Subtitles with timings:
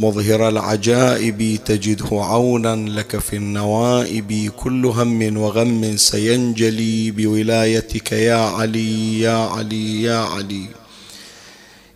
[0.00, 9.36] مظهر العجائب تجده عونا لك في النوائب كل هم وغم سينجلي بولايتك يا علي يا
[9.36, 10.66] علي يا علي.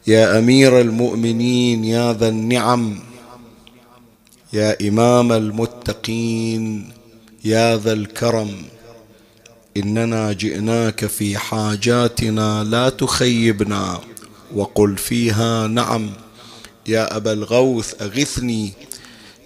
[0.06, 2.98] يا أمير المؤمنين يا ذا النعم.
[4.52, 6.92] يا إمام المتقين
[7.44, 8.50] يا ذا الكرم.
[9.76, 14.00] إننا جئناك في حاجاتنا لا تخيبنا
[14.54, 16.10] وقل فيها نعم.
[16.86, 18.72] يا أبا الغوث أغثني.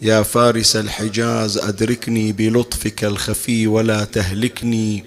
[0.03, 5.05] يا فارس الحجاز أدركني بلطفك الخفي ولا تهلكني.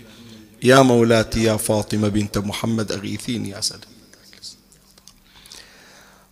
[0.63, 3.81] يا مولاتي يا فاطمة بنت محمد أغيثيني يا سلام.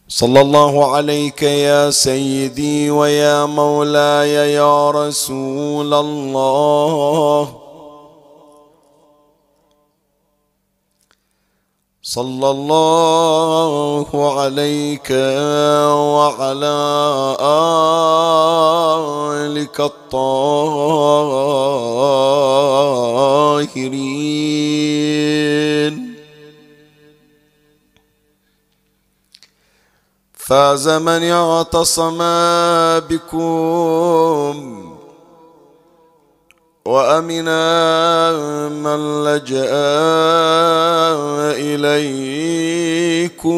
[0.09, 7.67] صلى الله عليك يا سيدي ويا مولاي يا رسول الله.
[12.08, 14.08] صلى الله
[14.40, 16.80] عليك وعلى
[19.36, 20.78] آلك الطاهرين.
[30.34, 32.18] فاز من اعتصم
[33.10, 34.77] بكم
[36.88, 38.32] وأمنا
[38.70, 39.72] من لجأ
[41.60, 43.58] إليكم.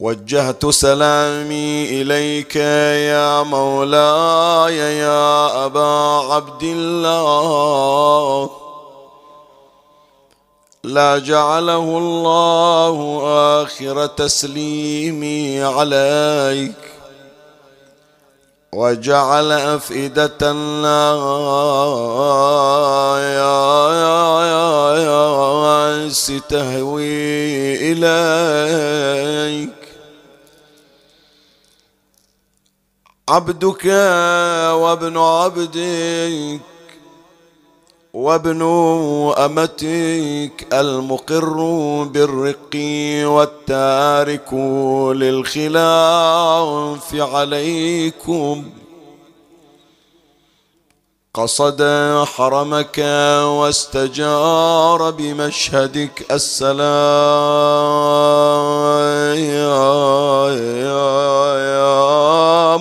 [0.00, 8.50] وجهت سلامي إليك يا مولاي يا أبا عبد الله.
[10.84, 13.22] لا جعله الله
[13.62, 16.89] آخر تسليمي عليك.
[18.72, 20.72] وجعل أفئدة الناس
[26.48, 29.70] تهوي إليك.
[33.28, 33.84] عبدك
[34.74, 36.60] وابن عبدك
[38.14, 38.62] وابن
[39.38, 41.54] أمتك المقر
[42.04, 42.76] بالرق
[43.24, 44.54] والتارك
[45.22, 48.64] للخلاف عليكم.
[51.34, 51.82] قصد
[52.36, 52.98] حرمك
[53.44, 56.80] واستجار بمشهدك السلام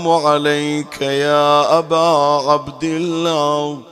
[0.08, 2.08] عليك يا أبا
[2.52, 3.89] عبد الله.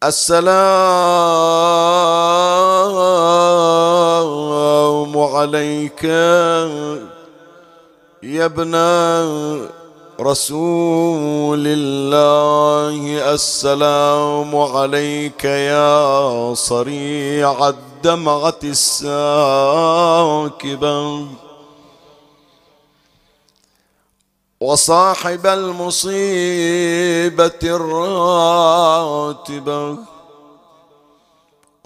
[0.00, 0.48] السلام
[5.18, 6.04] عليك
[8.22, 8.74] يا ابن
[10.20, 13.32] رسول الله.
[13.34, 19.60] السلام عليك يا صريع الدمعة الساكبة.
[24.62, 29.16] وصاحب المصيبة الراتبة.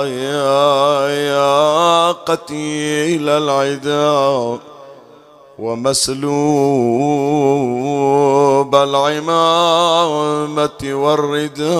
[0.05, 4.59] يا يا قتيل العداء
[5.59, 6.25] ومسلوب
[8.75, 11.71] العمامة والرداء.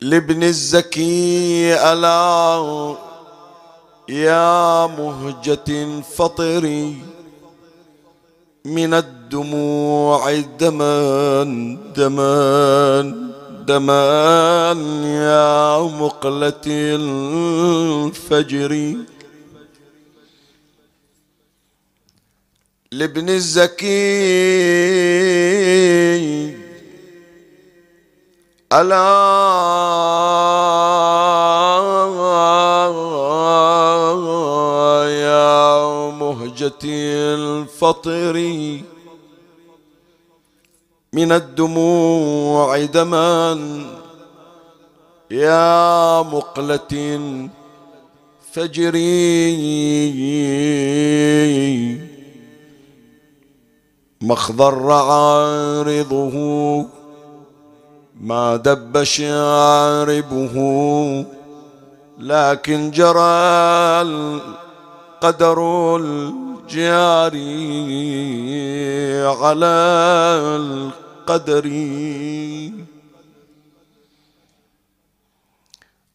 [0.02, 3.08] لابن الزكي ألا
[4.12, 7.02] يا مهجة فطري
[8.66, 10.30] من الدموع
[10.60, 13.32] دمان دمان
[13.68, 16.68] دمان يا مقلة
[17.78, 18.72] الفجر.
[22.92, 23.92] لابن الزكي
[28.74, 29.12] ألا
[36.42, 38.34] مهجتي الفطر
[41.14, 43.60] من الدموع دما
[45.32, 47.20] يا مقلة
[48.52, 49.52] فجري.
[54.22, 56.36] مخضر عارضه
[58.22, 60.56] ما دب شاربه
[62.20, 64.02] لكن جرى
[65.24, 67.38] القدر الجاري
[69.26, 69.66] على
[70.58, 71.70] القدر.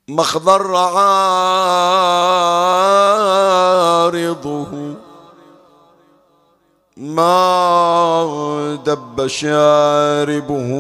[0.09, 1.07] مخضر عارضه.
[6.97, 10.71] ما دب شاربه.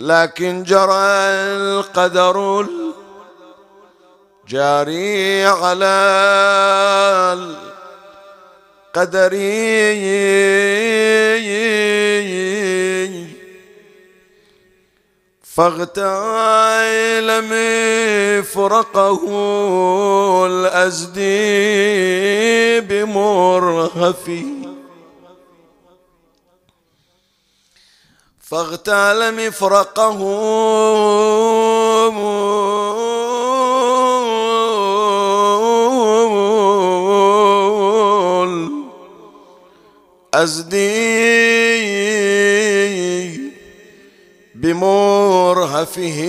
[0.00, 1.08] لكن جرى
[1.56, 2.66] القدر
[4.50, 5.96] الجاري على
[8.96, 9.30] القدر.
[15.54, 17.28] فاغتال
[18.40, 19.22] مفرقه
[20.46, 21.20] الأزدي
[22.80, 24.44] بمرهفي
[28.40, 30.18] فاغتال مفرقه
[40.40, 42.00] الأزدي
[44.54, 46.20] بمرهفه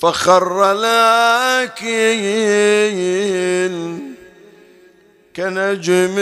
[0.00, 2.00] فخر لكن
[5.36, 6.16] كنجم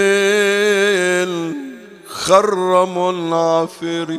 [2.06, 4.18] خرم العافر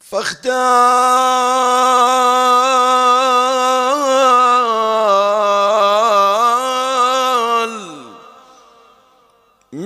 [0.00, 1.24] فاختال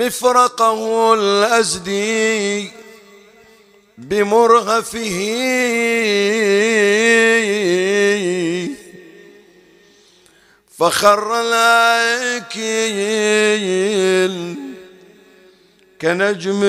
[0.08, 2.70] مفرقه الأزدي
[3.98, 5.18] بمرهفه
[10.78, 12.64] فخر لكن
[16.00, 16.62] كنجم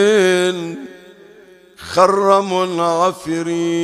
[1.77, 3.79] خرم عفري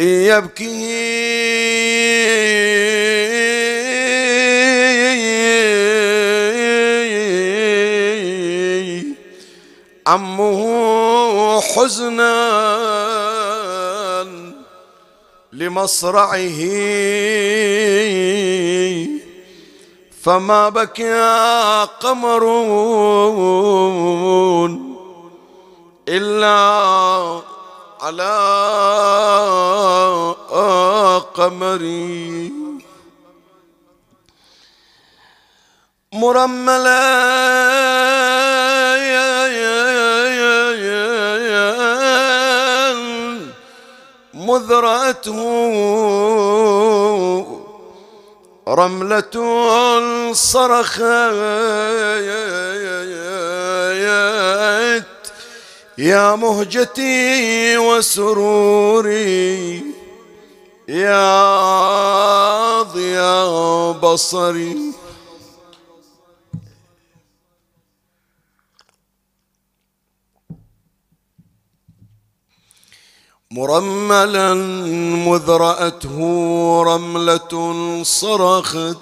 [0.00, 0.96] يبكي
[10.06, 12.36] عمه حزنا
[15.52, 16.60] لمصرعه
[20.22, 22.44] فما بكى قمر
[26.08, 26.56] إلا
[28.00, 28.36] على
[31.34, 32.52] قمري
[36.12, 37.95] مرملا
[44.56, 45.40] مذرته
[48.68, 49.36] رملة
[50.32, 51.00] صرخت
[55.98, 59.82] يا مهجتي وسروري
[60.88, 64.76] يا ضياء بصري
[73.50, 74.54] مرملا
[75.26, 76.18] مذ رأته
[76.86, 77.52] رملة
[78.02, 78.98] صرخت.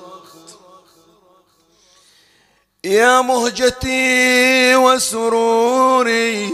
[2.84, 6.52] يا مهجتي وسروري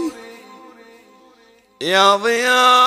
[1.81, 2.81] يا ضياء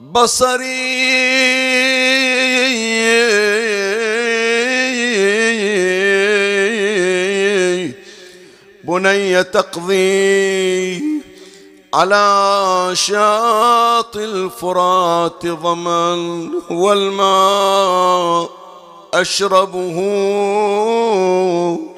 [0.00, 1.61] بصري
[8.84, 11.02] بني تقضي
[11.94, 18.50] على شاطئ الفرات ظمن والماء
[19.14, 19.98] أشربه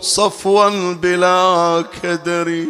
[0.01, 2.65] صفوا بلا كدر.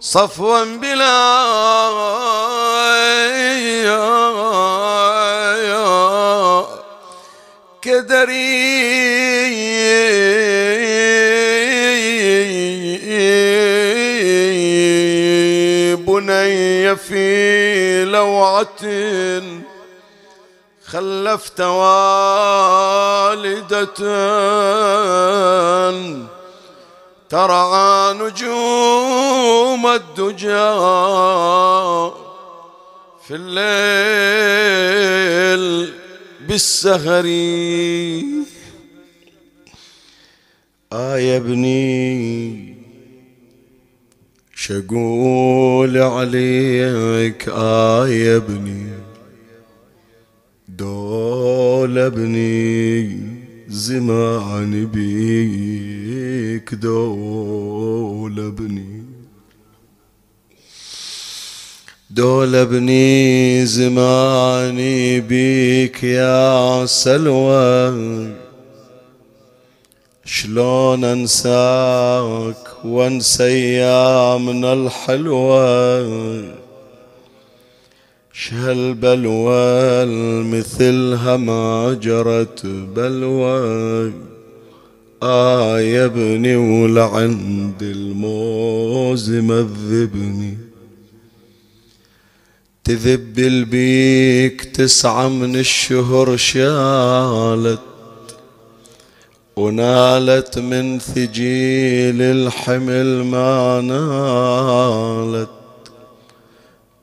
[0.00, 1.32] صفوا بلا
[7.82, 8.81] كدري
[16.94, 18.82] في لوعة
[20.84, 23.04] خلفت والدة
[27.28, 30.72] ترعى نجوم الدجى
[33.26, 34.82] في الليل
[36.40, 37.24] بالسهر.
[40.92, 42.71] آه يا ابني.
[44.62, 48.86] شقول عليك آه ابني
[50.68, 53.18] دول ابني
[53.68, 59.02] زمان بيك دول ابني.
[62.10, 68.41] دول ابني زماني بيك يا سلوى.
[70.24, 76.62] شلون انساك وانسى ايامنا الحلوه
[78.32, 80.06] شهل بلوى
[80.44, 84.12] مثلها ما جرت بلوى.
[85.22, 90.58] آه يا ابني ولعند الموز مذبني.
[92.84, 97.91] تذب البيك تسعة من الشهر شالت
[99.56, 105.48] ونالت من ثجيل الحمل ما نالت.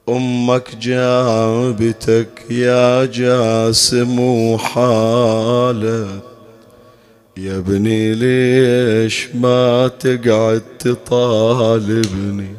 [0.10, 6.08] أمك جابتك يا جاسم وحالة
[7.38, 12.56] يا ابني ليش ما تقعد تطالبني؟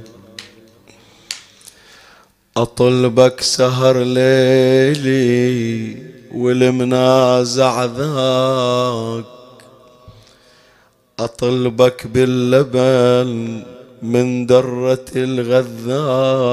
[2.56, 5.96] أطلبك سهر ليلي
[6.34, 9.39] والمنازع ذاك.
[11.24, 13.62] أطلبك باللبن
[14.02, 16.50] من درة الغذاك.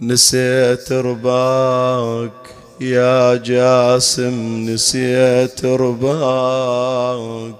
[0.00, 2.32] نسيت رباك
[2.80, 7.54] يا جاسم نسيت رباك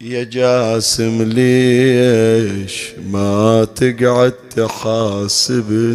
[0.00, 5.92] يا جاسم ليش ما تقعد تحاسبني؟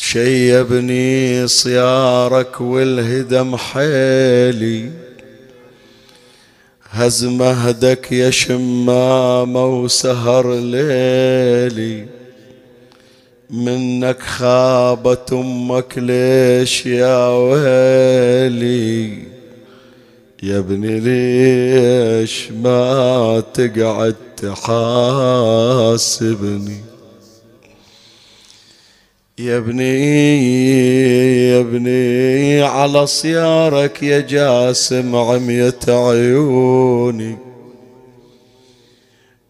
[0.00, 4.90] شيبني صيارك والهدم حيلي.
[6.90, 12.06] هز مهدك يا شمامة وسهر ليلي.
[13.50, 19.18] منك خابت أمك ليش يا ويلي؟
[20.42, 25.62] يا ابني ليش ما تقعد تحاسبني؟
[29.38, 29.98] يا ابني
[31.48, 37.36] يا ابني على صيارك يا جاسم عميت عيوني.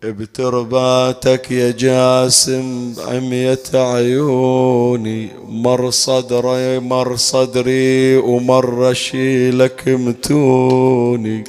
[0.02, 5.28] بترباتك يا جاسم عميت عيوني.
[5.48, 11.44] مر صدري مر صدري ومر شيلك متوني.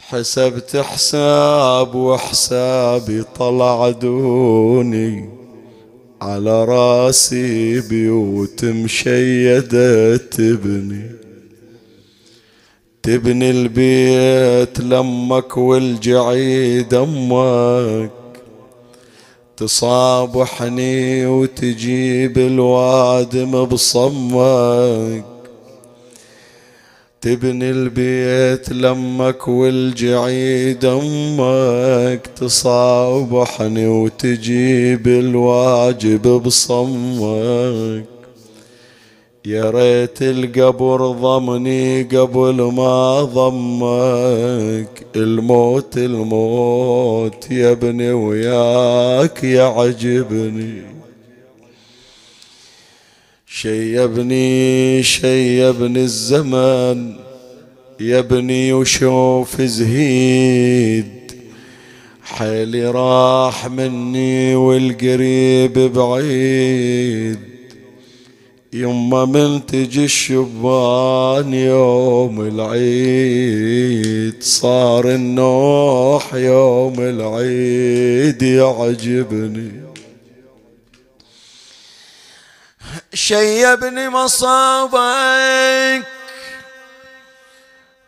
[0.00, 5.41] حسبت حساب وحسابي طلع دوني.
[6.22, 11.10] على راسي بيوت مشيدة تبني.
[13.02, 18.10] تبني البيت لمك والجعيد أمك.
[19.56, 25.31] تصابحني وتجيب الوادم بصمك.
[27.22, 38.04] تبني البيت لمك والجعيد أمك تصابحني وتجيب الواجب بصمك.
[39.46, 45.06] يا ريت القبر ضمني قبل ما ضمك.
[45.16, 50.91] الموت الموت يا ابني وياك يعجبني.
[53.54, 57.12] شيبني شيبني الزمن
[58.00, 61.32] يبني وشوف زهيد.
[62.22, 67.38] حيلي راح مني والقريب بعيد.
[68.72, 79.81] يما من تجي الشبان يوم العيد صار النوح يوم العيد يعجبني.
[83.14, 86.02] شيبني مصابك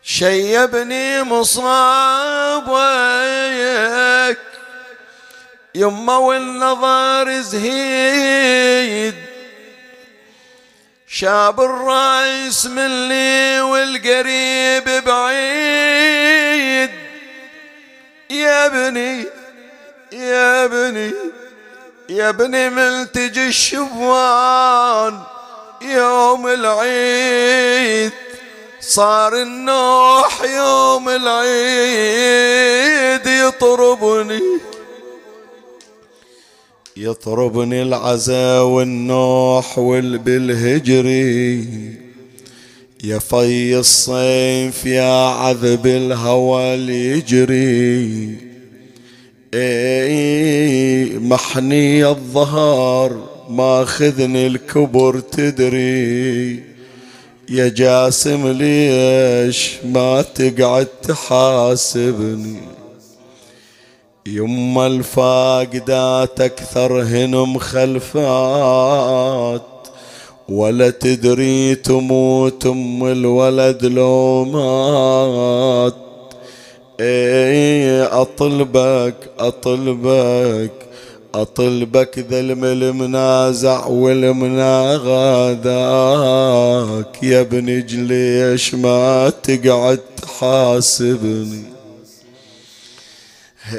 [0.03, 2.75] شيبني مصابك.
[5.75, 9.15] يما والنظر زهيد
[11.07, 16.91] شاب الرايس مني والقريب بعيد.
[18.29, 19.25] يا ابني
[20.11, 21.13] يا ابني
[22.09, 25.19] يا ابني ملتجي الشبان
[25.81, 28.11] يوم العيد
[28.81, 32.45] صار النوح يوم العيد
[33.27, 34.39] يطربني
[36.97, 41.65] يطربني العزا والنوح والبالهجري
[43.03, 48.44] يا في الصيف يا عذب الهوى اللي يجري.
[51.19, 53.17] محني الظهر
[53.49, 56.63] ماخذني الكبر تدري.
[57.49, 62.57] يا جاسم ليش ما تقعد تحاسبني؟
[64.27, 68.01] يما الفاقدات اكثرهن مخلفات
[70.49, 76.04] ولا تدري تموت أم الولد لو مات.
[76.99, 80.71] إيه أطلبك أطلبك
[81.35, 85.03] أطلبك ذا المنازع والمناغاذاك
[87.23, 91.63] يا ابن ليش ما تقعد تحاسبني.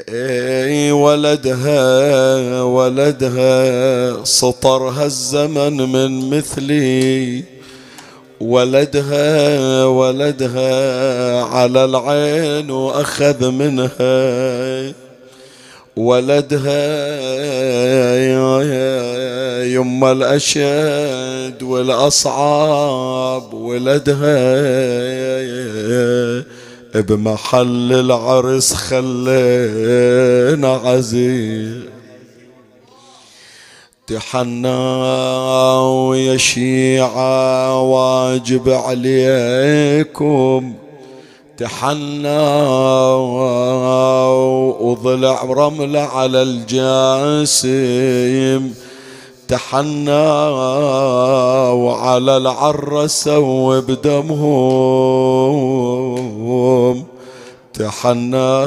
[0.09, 7.56] اي ولدها ولدها سطرها الزمن من مثلي.
[8.41, 14.93] ولدها ولدها على العين وأخذ منها.
[15.97, 16.87] ولدها
[19.65, 23.55] يما الأشد والأصعب.
[23.55, 24.47] ولدها
[26.95, 31.96] بمحل العرس خلينا عزيز.
[34.07, 34.69] تحنى
[36.09, 40.73] ويا شيعة واجب عليكم.
[41.59, 42.39] تحنى
[44.81, 47.67] وضلع رملة على الجاسم.
[49.49, 50.29] تحنى
[51.71, 54.77] وعلى العرسة وبدمهم
[57.79, 58.65] تحنى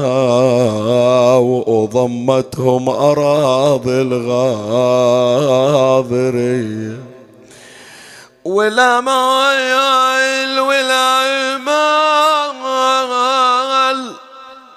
[1.68, 7.00] وضمتهم أراضي الغاضرية
[8.46, 11.90] ولا مايل ولا مال.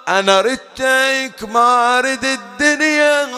[0.08, 3.28] أنا ردتك ما رد الدنيا.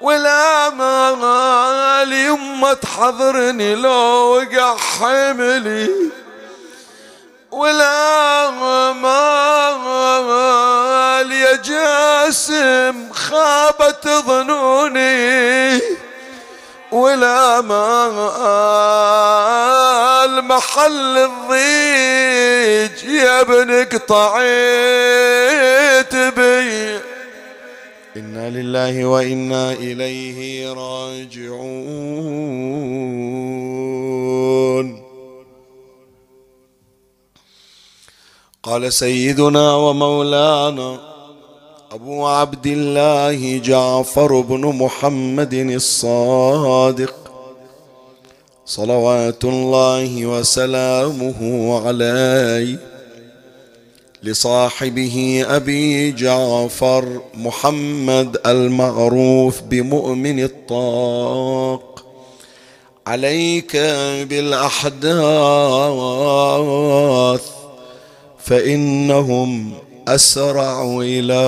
[0.00, 2.12] ولا مال.
[2.12, 5.90] يما تحضرني لو وقع حملي
[7.50, 8.50] ولا
[8.92, 10.12] مال
[11.32, 15.80] يا جاسم خابت ظنوني.
[16.92, 17.94] ولا مال
[20.44, 24.36] محل الضيج يا ابن قطعيت
[26.16, 27.00] بي.
[28.16, 31.50] إنا لله وإنا إليه راجعون.
[38.70, 40.98] قال سيدنا ومولانا
[41.92, 47.14] أبو عبد الله جعفر بن محمد الصادق
[48.66, 51.40] صلوات الله وسلامه
[51.86, 52.78] عليه
[54.22, 62.04] لصاحبه أبي جعفر محمد المعروف بمؤمن الطاق
[63.06, 63.76] عليك
[64.30, 65.20] بالأحداث
[68.44, 69.74] فإنهم
[70.08, 71.40] أسرع إلى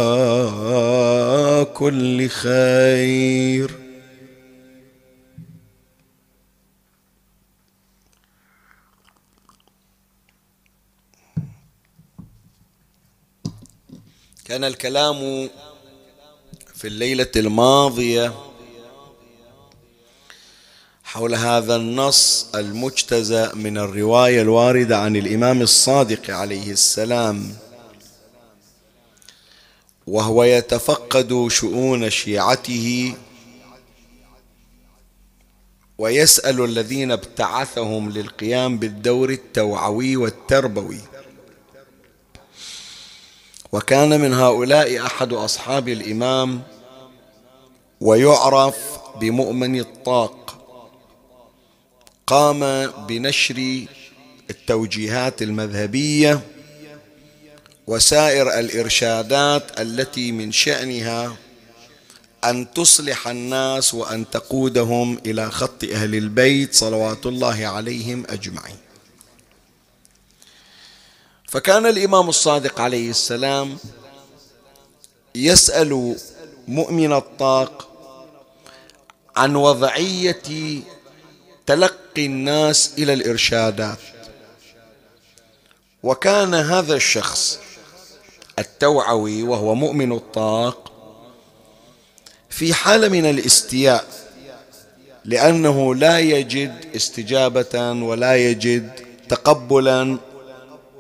[1.75, 3.71] كل خير.
[14.45, 15.49] كان الكلام
[16.75, 18.33] في الليلة الماضية
[21.13, 27.57] حول هذا النص المجتزأ من الرواية الواردة عن الإمام الصادق عليه السلام.
[30.07, 33.15] وهو يتفقد شؤون شيعته
[35.99, 41.01] ويسأل الذين ابتعثهم للقيام بالدور التوعوي والتربوي.
[43.73, 46.63] وكان من هؤلاء أحد أصحاب الإمام
[48.01, 48.77] ويعرف
[49.21, 50.42] بمؤمن الطاق.
[52.27, 53.87] قام بنشر
[54.51, 56.41] التوجيهات المذهبية
[57.87, 61.37] وسائر الإرشادات التي من شأنها
[62.45, 68.77] أن تصلح الناس وأن تقودهم إلى خط أهل البيت صلوات الله عليهم أجمعين.
[71.49, 73.79] فكان الإمام الصادق عليه السلام
[75.35, 76.17] يسأل
[76.69, 77.89] مؤمن الطاق
[79.37, 80.43] عن وضعية
[81.67, 83.99] تلقي الناس إلى الإرشادات.
[86.03, 87.59] وكان هذا الشخص
[88.59, 90.93] التوعوي وهو مؤمن الطاق
[92.51, 94.05] في حالة من الاستياء
[95.25, 98.91] لأنه لا يجد استجابة ولا يجد
[99.29, 100.19] تقبلا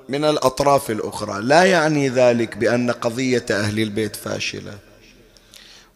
[0.08, 1.42] من الأطراف الأخرى.
[1.42, 4.78] لا يعني ذلك بأن قضية أهل البيت فاشلة.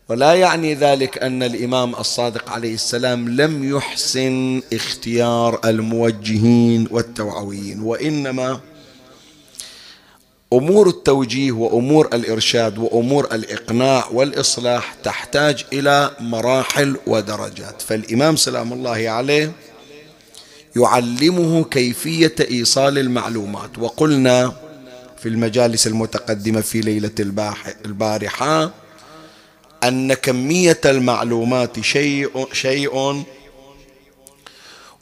[0.09, 8.61] ولا يعني ذلك أن الإمام الصادق عليه السلام لم يحسن اختيار الموجهين والتوعويين وإنما
[10.53, 17.83] أمور التوجيه وأمور الإرشاد وأمور الإقناع والإصلاح تحتاج إلى مراحل ودرجات.
[17.83, 19.53] فالإمام سلام الله عليه
[20.77, 23.79] يعلمه كيفية إيصال المعلومات.
[23.79, 24.53] وقلنا
[25.19, 27.11] في المجالس المتقدمة في ليلة
[27.87, 28.71] البارحة
[29.85, 33.25] أن كمية المعلومات شيء شيء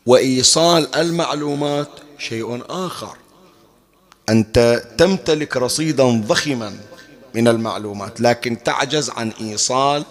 [0.07, 3.17] وإيصال المعلومات شيء آخر.
[4.29, 6.77] أنت تمتلك رصيدا ضخما
[7.35, 10.05] من المعلومات لكن تعجز عن إيصال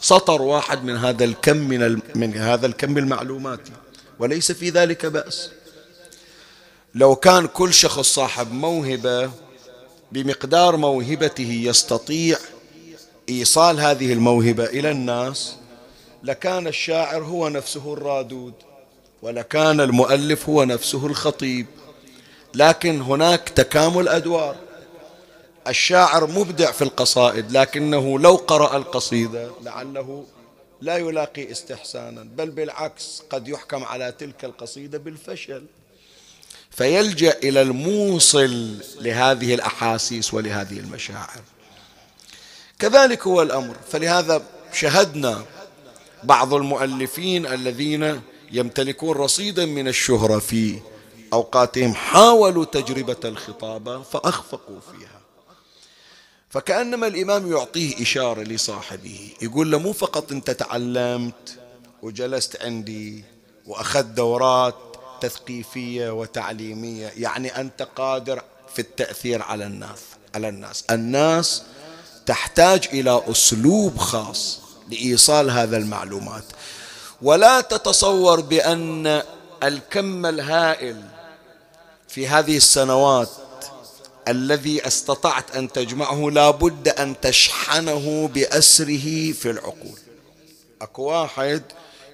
[0.00, 3.72] سطر واحد من هذا الكم من, من هذا الكم المعلوماتي
[4.18, 5.50] وليس في ذلك بأس.
[6.94, 9.30] لو كان كل شخص صاحب موهبة
[10.12, 12.38] بمقدار موهبته يستطيع
[13.28, 15.56] إيصال هذه الموهبة إلى الناس
[16.22, 18.54] لكان الشاعر هو نفسه الرادود
[19.22, 21.66] ولكان المؤلف هو نفسه الخطيب.
[22.54, 24.56] لكن هناك تكامل أدوار.
[25.68, 30.24] الشاعر مبدع في القصائد لكنه لو قرأ القصيدة لعله
[30.80, 35.64] لا يلاقي استحسانا بل بالعكس قد يحكم على تلك القصيدة بالفشل.
[36.70, 41.40] فيلجأ إلى الموصل لهذه الأحاسيس ولهذه المشاعر.
[42.78, 43.76] كذلك هو الأمر.
[43.90, 45.44] فلهذا شهدنا
[46.24, 48.20] بعض المؤلفين الذين
[48.52, 50.78] يمتلكون رصيدا من الشهرة في
[51.32, 55.18] أوقاتهم حاولوا تجربة الخطابة فأخفقوا فيها.
[56.50, 61.58] فكأنما الإمام يعطيه إشارة لصاحبه يقول له مو فقط أنت تعلمت
[62.02, 63.24] وجلست عندي
[63.66, 64.74] وأخذت دورات
[65.20, 68.42] تثقيفية وتعليمية يعني أنت قادر
[68.74, 70.00] في التأثير على الناس
[70.34, 70.84] على الناس.
[70.90, 71.62] الناس
[72.28, 74.60] تحتاج إلى أسلوب خاص
[74.90, 76.44] لإيصال هذا المعلومات.
[77.22, 79.22] ولا تتصور بأن
[79.62, 81.02] الكم الهائل
[82.08, 83.28] في هذه السنوات
[84.28, 89.98] الذي استطعت أن تجمعه لا بد أن تشحنه بأسره في العقول.
[90.82, 91.62] أكو واحد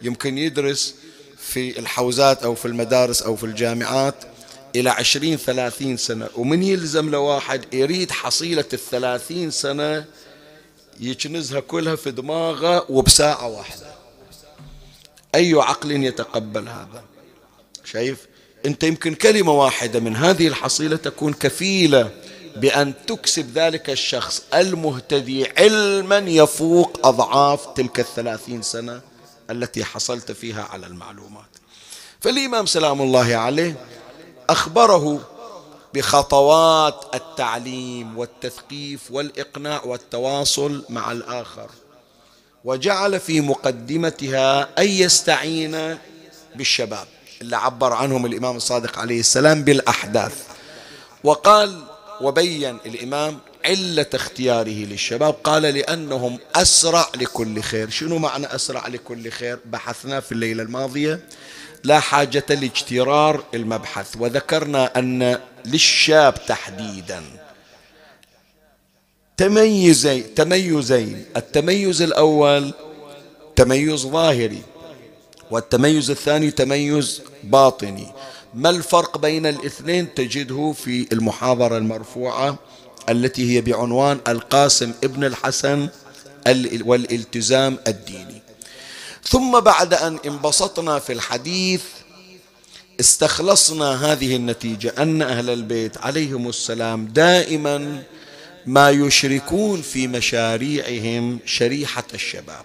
[0.02, 0.94] يمكن يدرس
[1.38, 4.14] في الحوزات أو في المدارس أو في الجامعات
[4.76, 6.28] إلى عشرين ثلاثين سنة.
[6.36, 10.04] ومن يلزم لواحد يريد حصيلة الثلاثين سنة
[11.00, 13.94] يكنزها كلها في دماغه وبساعة واحدة.
[15.34, 17.04] أي عقل يتقبل هذا؟
[17.84, 18.26] شايف؟
[18.66, 22.10] أنت يمكن كلمة واحدة من هذه الحصيلة تكون كفيلة
[22.56, 29.00] بأن تكسب ذلك الشخص المهتدي علما يفوق أضعاف تلك الثلاثين سنة
[29.50, 31.48] التي حصلت فيها على المعلومات.
[32.20, 33.76] فالإمام سلام الله عليه
[34.50, 35.20] أخبره
[35.94, 41.70] بخطوات التعليم والتثقيف والإقناع والتواصل مع الآخر
[42.64, 45.98] وجعل في مقدمتها أن يستعين
[46.56, 47.06] بالشباب.
[47.42, 50.42] اللي عبر عنهم الإمام الصادق عليه السلام بالأحداث
[51.24, 51.82] وقال
[52.20, 57.90] وبين الإمام علة اختياره للشباب قال لأنهم أسرع لكل خير.
[57.90, 61.20] شنو معنى أسرع لكل خير؟ بحثنا في الليلة الماضية
[61.84, 67.22] لا حاجة لاجترار المبحث وذكرنا أن للشاب تحديدا
[69.36, 72.72] تميزين تميزين التميز الأول
[73.56, 74.62] تميز ظاهري
[75.50, 78.06] والتميز الثاني تميز باطني.
[78.54, 82.58] ما الفرق بين الاثنين تجده في المحاضرة المرفوعة
[83.08, 85.88] التي هي بعنوان القاسم ابن الحسن
[86.84, 88.33] والالتزام الديني.
[89.28, 91.82] ثم بعد أن انبسطنا في الحديث
[93.00, 98.02] استخلصنا هذه النتيجة أن أهل البيت عليهم السلام دائما
[98.66, 102.64] ما يشركون في مشاريعهم شريحة الشباب.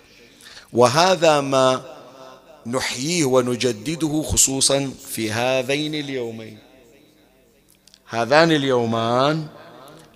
[0.74, 1.95] وهذا ما
[2.65, 6.58] نحييه ونجدده خصوصا في هذين اليومين.
[8.10, 9.48] هذان اليومان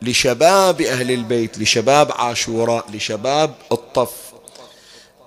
[0.01, 4.32] لشباب أهل البيت لشباب عاشوراء لشباب الطف.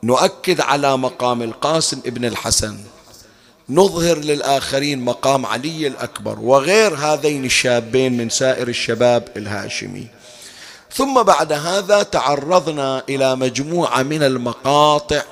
[0.06, 2.76] نؤكد على مقام القاسم ابن الحسن.
[3.68, 10.06] نظهر للآخرين مقام علي الأكبر وغير هذين الشابين من سائر الشباب الهاشمي.
[10.92, 15.22] ثم بعد هذا تعرضنا إلى مجموعة من المقاطع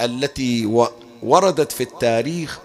[0.00, 0.66] التي
[1.22, 2.58] وردت في التاريخ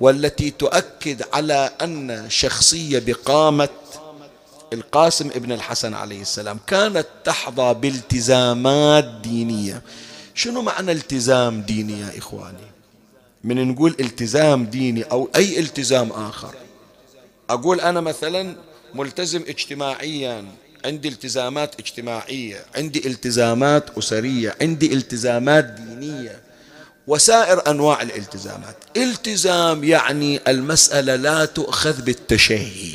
[0.00, 3.68] والتي تؤكد على أن شخصية بقامة
[4.72, 9.82] القاسم ابن الحسن عليه السلام كانت تحظى بالتزامات دينية.
[10.38, 12.68] شنو معنى التزام ديني يا إخواني؟
[13.44, 16.54] من نقول التزام ديني أو أي التزام آخر.
[17.50, 18.56] أقول أنا مثلا
[18.94, 20.44] ملتزم اجتماعيا
[20.84, 26.42] عندي التزامات اجتماعية عندي التزامات أسرية عندي التزامات دينية
[27.06, 28.76] وسائر أنواع الالتزامات.
[28.96, 32.92] التزام يعني المسألة لا تؤخذ بالتشهي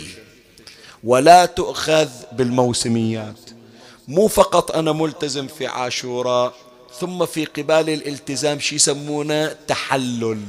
[1.04, 3.40] ولا تؤخذ بالموسميات.
[4.08, 6.63] مو فقط أنا ملتزم في عاشوراء
[7.00, 10.40] ثم في قبال الالتزام شي يسمونه تحلل.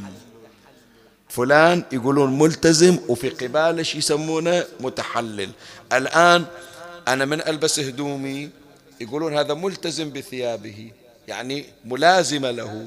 [1.28, 5.50] فلان يقولون ملتزم وفي قباله شي يسمونه متحلل.
[5.92, 6.44] الآن
[7.09, 8.50] أنا من ألبس هدومي
[9.00, 10.90] يقولون هذا ملتزم بثيابه
[11.28, 12.87] يعني ملازمة له.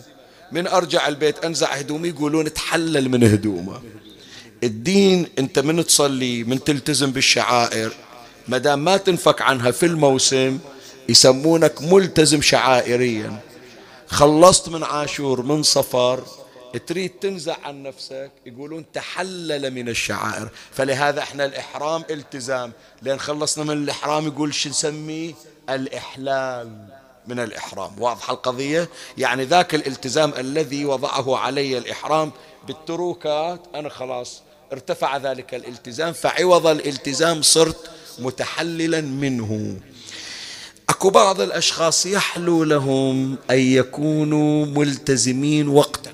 [0.51, 3.81] من أرجع البيت أنزع هدومي يقولون تحلل من هدومه.
[4.63, 7.93] الدين أنت من تصلي من تلتزم بالشعائر
[8.47, 10.59] ما دام ما تنفك عنها في الموسم
[11.09, 13.39] يسمونك ملتزم شعائريا.
[14.07, 16.23] خلصت من عاشور من صفر
[16.87, 20.49] تريد تنزع عن نفسك؟ يقولون تحلل من الشعائر.
[20.71, 22.71] فلهذا إحنا الإحرام التزام.
[23.01, 25.33] لأن خلصنا من الإحرام يقول شو نسميه؟
[25.69, 26.87] الإحلال
[27.27, 28.01] من الإحرام.
[28.01, 32.31] واضحة القضية؟ يعني ذاك الالتزام الذي وضعه علي الإحرام
[32.67, 34.41] بالتروكات أنا خلاص
[34.73, 39.79] ارتفع ذلك الالتزام فعوض الالتزام صرت متحللا منه.
[40.89, 46.11] أكو بعض الأشخاص يحلو لهم أن يكونوا ملتزمين وقتا.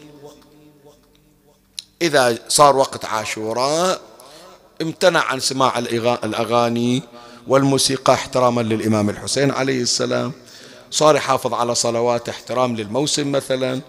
[2.02, 4.02] إذا صار وقت عاشوراء
[4.82, 5.80] امتنع عن سماع
[6.24, 7.04] الأغاني
[7.48, 10.32] والموسيقى احتراما للإمام الحسين عليه السلام.
[10.92, 13.82] صار يحافظ على صلوات احترام للموسم مثلا.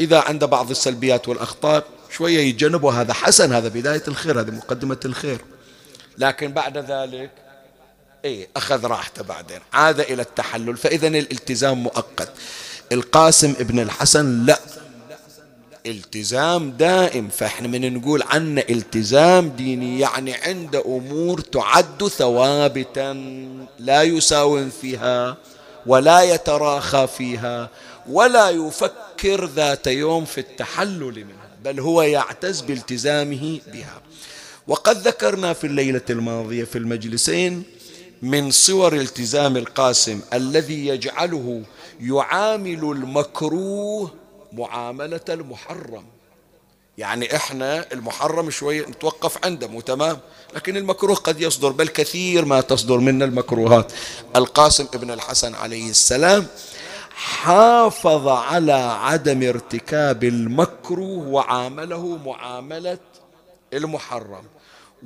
[0.00, 5.44] إذا عنده بعض السلبيات والأخطاء شوية يتجنب وهذا حسن هذا بداية الخير هذه مقدمة الخير.
[6.18, 7.30] لكن بعد ذلك
[8.24, 9.58] اي أخذ راحته بعدين.
[9.72, 10.76] عاد إلى التحلل.
[10.76, 12.32] فإذا الالتزام مؤقت.
[12.92, 14.58] القاسم ابن الحسن لا.
[15.86, 17.28] التزام دائم.
[17.28, 23.12] فإحنا من نقول عنه التزام ديني يعني عنده أمور تعد ثوابتا
[23.78, 25.36] لا يساوم فيها
[25.86, 27.68] ولا يتراخى فيها
[28.08, 34.02] ولا يفكر ذات يوم في التحلل منها بل هو يعتز بالتزامه بها.
[34.66, 37.62] وقد ذكرنا في الليلة الماضية في المجلسين
[38.22, 41.62] من صور التزام القاسم الذي يجعله
[42.00, 44.10] يعامل المكروه
[44.52, 46.04] معاملة المحرم.
[46.98, 50.18] يعني إحنا المحرم شوية نتوقف عنده مو تمام
[50.54, 53.92] لكن المكروه قد يصدر بل كثير ما تصدر منا المكروهات.
[54.36, 56.46] القاسم ابن الحسن عليه السلام
[57.14, 62.98] حافظ على عدم ارتكاب المكروه وعامله معاملة
[63.72, 64.44] المحرم.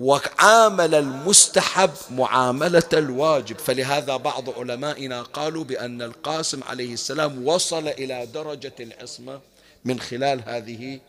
[0.00, 3.58] وعامل المستحب معاملة الواجب.
[3.58, 9.40] فلهذا بعض علمائنا قالوا بأن القاسم عليه السلام وصل إلى درجة العصمة
[9.84, 11.00] من خلال هذه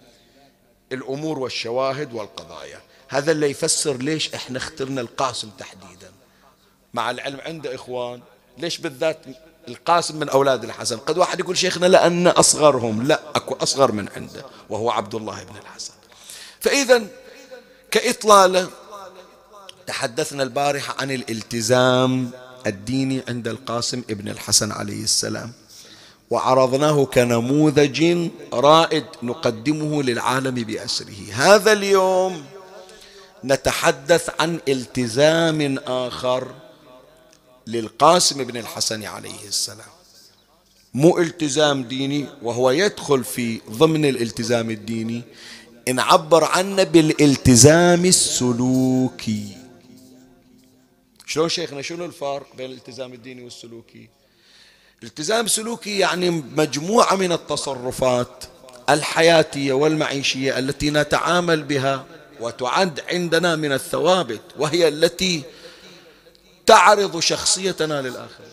[0.92, 2.82] الأمور والشواهد والقضايا.
[3.08, 6.12] هذا اللي يفسر ليش إحنا اخترنا القاسم تحديدا.
[6.94, 8.22] مع العلم عنده إخوان
[8.58, 9.18] ليش بالذات
[9.68, 14.46] القاسم من أولاد الحسن؟ قد واحد يقول شيخنا لأن أصغرهم لا أكو أصغر من عنده
[14.70, 15.94] وهو عبد الله بن الحسن.
[16.60, 17.08] فإذا
[17.92, 18.70] كإطلالة.
[19.88, 22.30] تحدثنا البارحة عن الالتزام
[22.68, 25.52] الديني عند القاسم ابن الحسن عليه السلام.
[26.30, 31.34] وعرضناه كنموذج رائد نقدمه للعالم بأسره.
[31.34, 32.46] هذا اليوم
[33.44, 36.48] نتحدث عن التزام آخر
[37.68, 39.88] للقاسم بن الحسن عليه السلام.
[40.94, 45.24] مو التزام ديني وهو يدخل في ضمن الالتزام الديني.
[45.94, 49.58] نعبر عنه بالالتزام السلوكي.
[51.26, 54.10] شلون شيخنا؟ شنو الفرق بين الالتزام الديني والسلوكي؟
[55.04, 58.44] الالتزام السلوكي يعني مجموعة من التصرفات
[58.90, 62.06] الحياتية والمعيشية التي نتعامل بها
[62.40, 65.44] وتعد عندنا من الثوابت وهي التي
[66.66, 68.44] تعرض شخصيتنا للآخر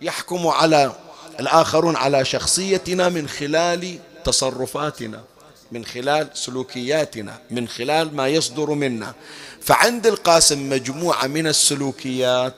[0.00, 0.94] يحكم على
[1.40, 5.24] الآخرون على شخصيتنا من خلال تصرفاتنا.
[5.72, 9.14] من خلال سلوكياتنا من خلال ما يصدر منا.
[9.60, 12.54] فعند القاسم مجموعة من السلوكيات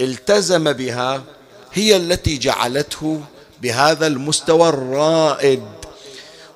[0.00, 1.22] التزم بها
[1.72, 3.20] هي التي جعلته
[3.62, 5.62] بهذا المستوى الرائد.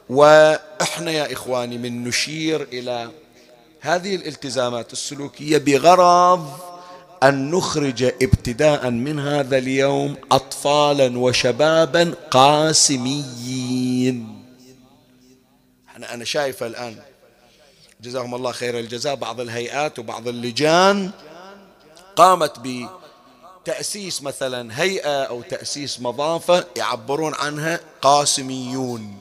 [0.09, 3.11] وإحنا يا إخواني من نشير إلى
[3.81, 6.49] هذه الالتزامات السلوكية بغرض
[7.23, 13.57] أن نخرج ابتداء من هذا اليوم اطفالا وشبابا قاسميين.
[15.97, 16.97] أنا أنا شايف الآن.
[18.01, 19.15] جزاهم الله خير الجزاء.
[19.15, 21.11] بعض الهيئات وبعض اللجان
[22.17, 22.53] قامت
[23.65, 29.19] بتأسيس مثلا هيئة أو تأسيس مضافة يعبرون عنها قاسميون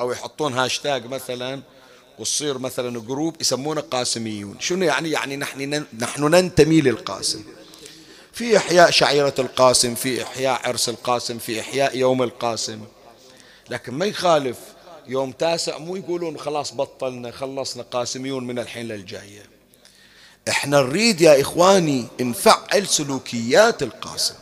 [0.00, 1.62] أو يحطون هاشتاج مثلا
[2.18, 4.60] وتصير مثلا group يسمونه قاسميون.
[4.60, 7.44] شنو يعني؟ يعني نحن نحن ننتمي للقاسم.
[8.32, 12.84] في إحياء شعيرة القاسم في إحياء عرس القاسم في إحياء يوم القاسم.
[13.70, 14.56] لكن ما يخالف
[15.08, 19.42] يوم تاسع مو يقولون خلاص بطلنا خلصنا قاسميون من الحين للجاية.
[20.48, 24.34] إحنا نريد يا إخواني نفعل سلوكيات القاسم.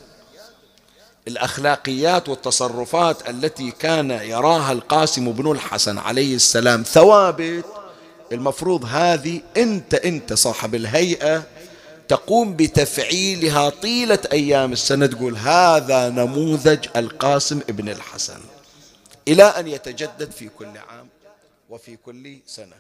[1.29, 7.65] الأخلاقيات والتصرفات التي كان يراها القاسم بن الحسن عليه السلام ثوابت.
[8.33, 11.43] المفروض هذه أنت أنت صاحب الهيئة
[12.09, 18.41] تقوم بتفعيلها طيلة أيام السنة تقول هذا نموذج القاسم ابن الحسن.
[19.29, 21.09] إلى أن يتجدد في كل عام
[21.71, 22.77] وفي كل سنة.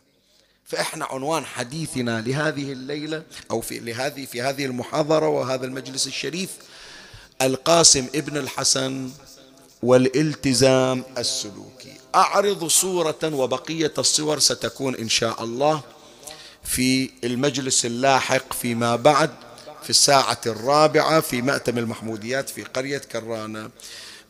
[0.66, 6.50] فإحنا عنوان حديثنا لهذه الليلة أو في لهذه في هذه المحاضرة وهذا المجلس الشريف
[7.42, 9.10] القاسم ابن الحسن
[9.82, 11.92] والالتزام السلوكي.
[12.14, 15.82] أعرض صورة وبقية الصور ستكون إن شاء الله
[16.64, 19.30] في المجلس اللاحق فيما بعد
[19.82, 23.70] في الساعة الرابعة في مأتم المحموديات في قرية كرانة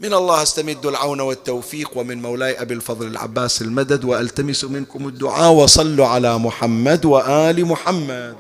[0.01, 6.07] من الله استمد العون والتوفيق ومن مولاي أبي الفضل العباس المدد وألتمس منكم الدعاء وصلوا
[6.07, 8.37] على محمد وآل محمد.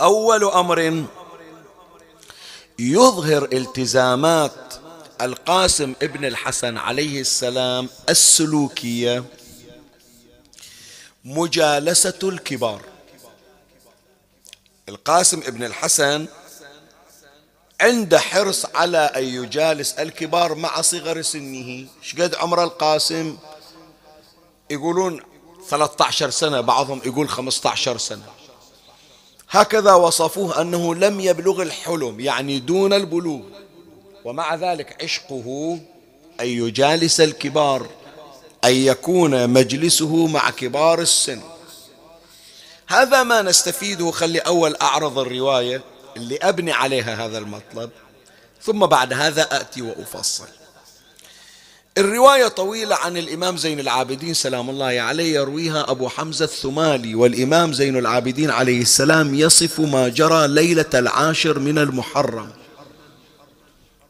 [0.00, 1.04] أول أمر
[2.78, 4.74] يظهر التزامات
[5.20, 9.24] القاسم ابن الحسن عليه السلام السلوكية
[11.24, 12.91] مجالسة الكبار.
[14.88, 16.26] القاسم ابن الحسن
[17.80, 21.86] عنده حرص على أن يجالس الكبار مع صغر سنه.
[22.02, 23.36] شقد عمر القاسم؟
[24.70, 25.20] يقولون
[25.68, 28.24] 13 سنة بعضهم يقول 15 سنة.
[29.50, 33.42] هكذا وصفوه أنه لم يبلغ الحلم يعني دون البلوغ.
[34.24, 35.78] ومع ذلك عشقه
[36.40, 37.88] أن يجالس الكبار
[38.64, 41.40] أن يكون مجلسه مع كبار السن.
[42.92, 45.82] هذا ما نستفيده خلي أول أعرض الرواية
[46.16, 47.90] اللي أبني عليها هذا المطلب
[48.62, 50.44] ثم بعد هذا أتي وأفصل.
[51.98, 57.96] الرواية طويلة عن الإمام زين العابدين سلام الله عليه يرويها أبو حمزة الثمالي والإمام زين
[57.96, 62.52] العابدين عليه السلام يصف ما جرى ليلة العاشر من المحرم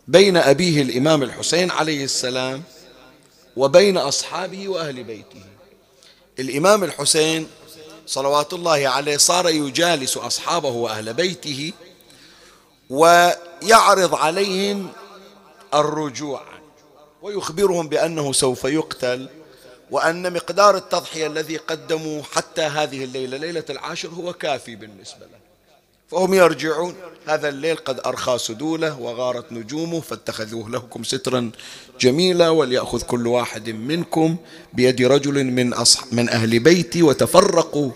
[0.08, 2.62] بين أبيه الإمام الحسين عليه السلام
[3.56, 5.42] وبين أصحابه وأهل بيته.
[6.38, 7.46] الإمام الحسين
[8.06, 11.72] صلوات الله عليه صار يجالس أصحابه وأهل بيته
[12.90, 14.92] ويعرض عليهم
[15.74, 16.42] الرجوع
[17.22, 19.28] ويخبرهم بأنه سوف يقتل
[19.90, 25.41] وأن مقدار التضحية الذي قدموا حتى هذه الليلة ليلة العاشر هو كافي بالنسبة له.
[26.12, 26.94] فهم يرجعون.
[27.26, 31.50] هذا الليل قد أرخى سدوله وغارت نجومه فاتخذوه لكم سترا
[32.00, 34.36] جميلا وليأخذ كل واحد منكم
[34.72, 37.90] بيد رجل من, أصح من أهل بيتي وتفرقوا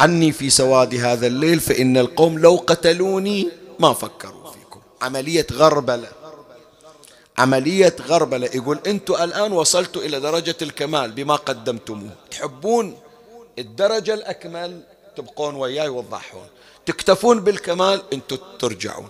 [0.00, 3.48] عني في سواد هذا الليل فإن القوم لو قتلوني
[3.80, 4.80] ما فكروا فيكم.
[5.02, 6.08] عملية غربلة.
[7.38, 8.46] عملية غربلة.
[8.54, 12.10] يقول أنتم الآن وصلتوا إلى درجة الكمال بما قدمتموه.
[12.30, 12.96] تحبون
[13.58, 14.80] الدرجة الأكمل؟
[15.16, 16.46] تبقون وياي وتضحون.
[16.86, 19.08] تكتفون بالكمال أنتم ترجعون.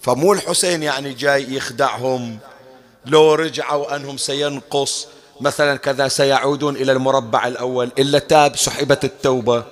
[0.00, 2.38] فمو الحسين يعني جاي يخدعهم
[3.06, 5.06] لو رجعوا أنهم سينقص
[5.40, 9.64] مثلا كذا سيعودون إلى المربع الأول إلا تاب سحبت التوبة.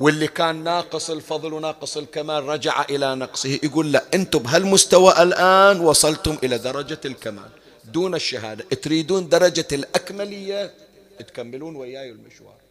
[0.00, 3.58] واللي كان ناقص الفضل وناقص الكمال رجع إلى نقصه.
[3.62, 7.48] يقول لا أنتم بهالمستوى الآن وصلتم إلى درجة الكمال.
[7.84, 10.70] دون الشهادة تريدون درجة الأكملية
[11.18, 12.61] تكملون وياي المشوار.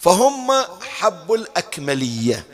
[0.00, 0.50] فهم
[0.82, 2.46] حبوا الأكملية.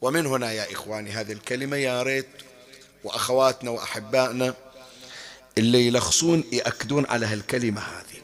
[0.00, 2.28] ومن هنا يا إخواني هذه الكلمة يا ريت
[3.04, 4.54] وأخواتنا وأحبائنا
[5.58, 8.22] اللي يلخصون يأكدون على هالكلمة هذه.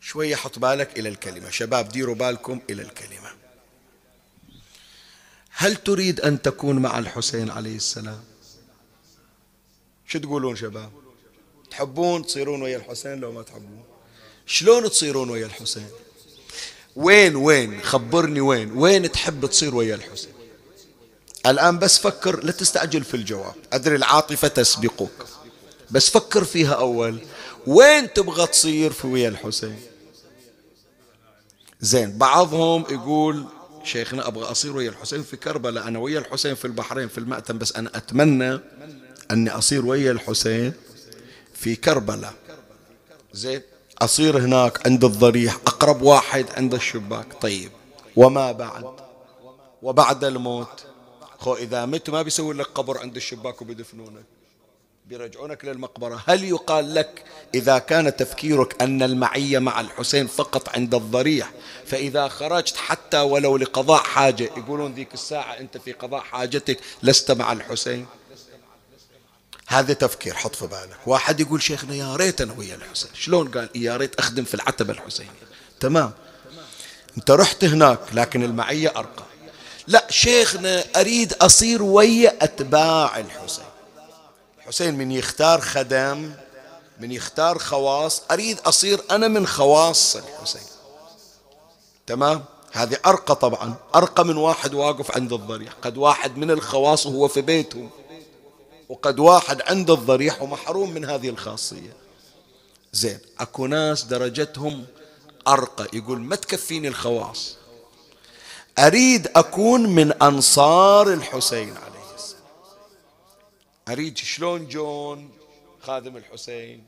[0.00, 1.50] شوية حط بالك إلى الكلمة.
[1.50, 3.32] شباب ديروا بالكم إلى الكلمة.
[5.50, 8.24] هل تريد أن تكون مع الحسين عليه السلام؟
[10.06, 10.92] شو تقولون شباب؟
[11.70, 13.91] تحبون تصيرون ويا الحسين لو ما تحبون؟
[14.46, 15.88] شلون تصيرون ويا الحسين؟
[16.96, 20.32] وين وين؟ خبرني وين؟ وين تحب تصير ويا الحسين؟
[21.46, 23.54] الآن بس فكر لا تستعجل في الجواب.
[23.72, 25.26] أدري العاطفة تسبقك.
[25.90, 27.18] بس فكر فيها أول.
[27.66, 29.80] وين تبغى تصير في ويا الحسين؟
[31.80, 33.44] زين بعضهم يقول
[33.84, 35.88] شيخنا أبغى أصير ويا الحسين في كربلاء.
[35.88, 38.60] أنا ويا الحسين في البحرين في المأتم بس أنا أتمنى
[39.30, 40.72] أني أصير ويا الحسين
[41.54, 42.34] في كربلاء.
[43.32, 43.62] زين
[44.02, 47.26] أصير هناك عند الضريح أقرب واحد عند الشباك.
[47.40, 47.70] طيب
[48.16, 48.84] وما بعد؟
[49.82, 50.84] وبعد الموت؟
[51.38, 54.24] خو إذا مت ما بيسوي لك قبر عند الشباك وبيدفنونك.
[55.06, 56.22] بيرجعونك للمقبرة.
[56.26, 57.24] هل يقال لك
[57.54, 61.52] إذا كان تفكيرك أن المعية مع الحسين فقط عند الضريح
[61.86, 67.52] فإذا خرجت حتى ولو لقضاء حاجة يقولون ذيك الساعة أنت في قضاء حاجتك لست مع
[67.52, 68.06] الحسين؟
[69.72, 70.98] هذا تفكير حط في بالك.
[71.06, 73.10] واحد يقول شيخنا يا ريت أنا ويا الحسين.
[73.14, 75.30] شلون قال؟ يا ريت أخدم في العتبة الحسينية.
[75.80, 76.12] تمام.
[77.18, 79.24] أنت رحت هناك لكن المعية أرقى.
[79.86, 83.64] لا شيخنا أريد أصير ويا أتباع الحسين.
[84.58, 86.32] الحسين من يختار خدم
[87.00, 90.62] من يختار خواص أريد أصير أنا من خواص الحسين.
[92.06, 93.74] تمام؟ هذه أرقى طبعا.
[93.94, 95.72] أرقى من واحد واقف عند الضريح.
[95.82, 97.90] قد واحد من الخواص وهو في بيته.
[98.92, 101.92] وقد واحد عند الضريح ومحروم من هذه الخاصية.
[102.92, 104.86] زين أكو ناس درجتهم
[105.48, 107.56] أرقى يقول ما تكفيني الخواص.
[108.78, 112.42] أريد أكون من أنصار الحسين عليه السلام.
[113.88, 115.30] أريد شلون جون
[115.80, 116.84] خادم الحسين؟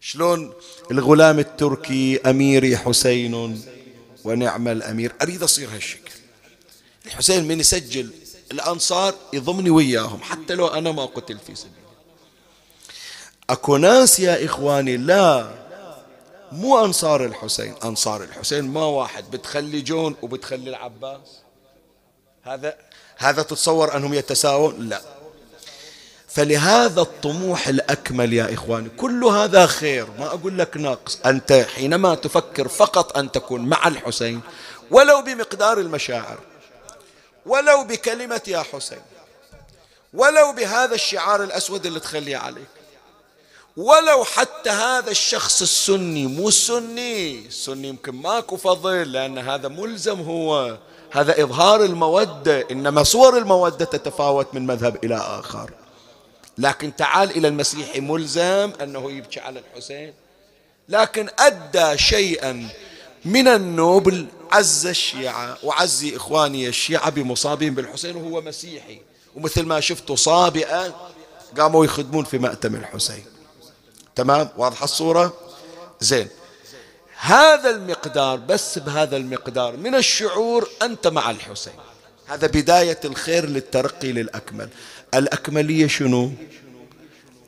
[0.00, 0.52] شلون
[0.90, 3.62] الغلام التركي أميري حسين
[4.24, 6.12] ونعم الأمير؟ أريد أصير هالشكل.
[7.06, 8.10] الحسين من يسجل
[8.52, 11.72] الأنصار يضمني وياهم حتى لو أنا ما قتل في سبيل
[13.50, 15.50] أكو ناس يا إخواني لا
[16.52, 17.74] مو أنصار الحسين.
[17.84, 19.30] أنصار الحسين ما واحد.
[19.30, 21.40] بتخلي جون وبتخلي العباس.
[22.42, 22.76] هذا
[23.16, 25.00] هذا تتصور أنهم يتساوون؟ لا.
[26.28, 30.06] فلهذا الطموح الأكمل يا إخواني كل هذا خير.
[30.18, 31.18] ما أقول لك ناقص.
[31.26, 34.40] أنت حينما تفكر فقط أن تكون مع الحسين
[34.90, 36.38] ولو بمقدار المشاعر
[37.46, 39.02] ولو بكلمة يا حسين
[40.14, 42.68] ولو بهذا الشعار الأسود اللي تخليه عليك
[43.76, 50.78] ولو حتى هذا الشخص السني مو السني السني يمكن ماكو فضل لأن هذا ملزم هو
[51.10, 55.70] هذا إظهار المودة إنما صور المودة تتفاوت من مذهب إلى آخر.
[56.58, 60.14] لكن تعال إلى المسيحي ملزم أنه يبكي على الحسين
[60.88, 62.68] لكن أدى شيئا
[63.24, 69.00] من النوبل عز الشيعة وعزي إخواني الشيعة بمصابين بالحسين وهو مسيحي.
[69.36, 71.10] ومثل ما شفتوا صابئة
[71.58, 73.24] قاموا يخدمون في مأتم الحسين.
[74.14, 75.34] تمام؟ واضحة الصورة؟
[76.00, 76.28] زين.
[77.16, 81.72] هذا المقدار بس بهذا المقدار من الشعور أنت مع الحسين.
[82.26, 84.68] هذا بداية الخير للترقي للأكمل.
[85.14, 86.32] الأكملية شنو؟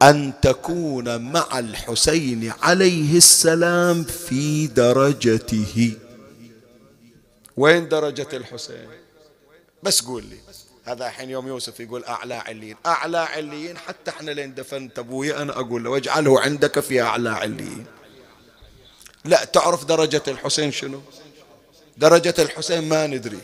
[0.02, 5.96] أن تكون مع الحسين عليه السلام في درجته.
[7.56, 8.88] وين درجة الحسين؟
[9.82, 10.38] بس قول لي.
[10.84, 12.76] هذا الحين يوم يوسف يقول أعلى عليين.
[12.86, 17.86] أعلى عليين حتى إحنا لين دفنت أبوي أنا أقول له واجعله عندك في أعلى عليين.
[19.24, 21.00] لا تعرف درجة الحسين شنو؟
[21.96, 23.40] درجة الحسين ما ندري.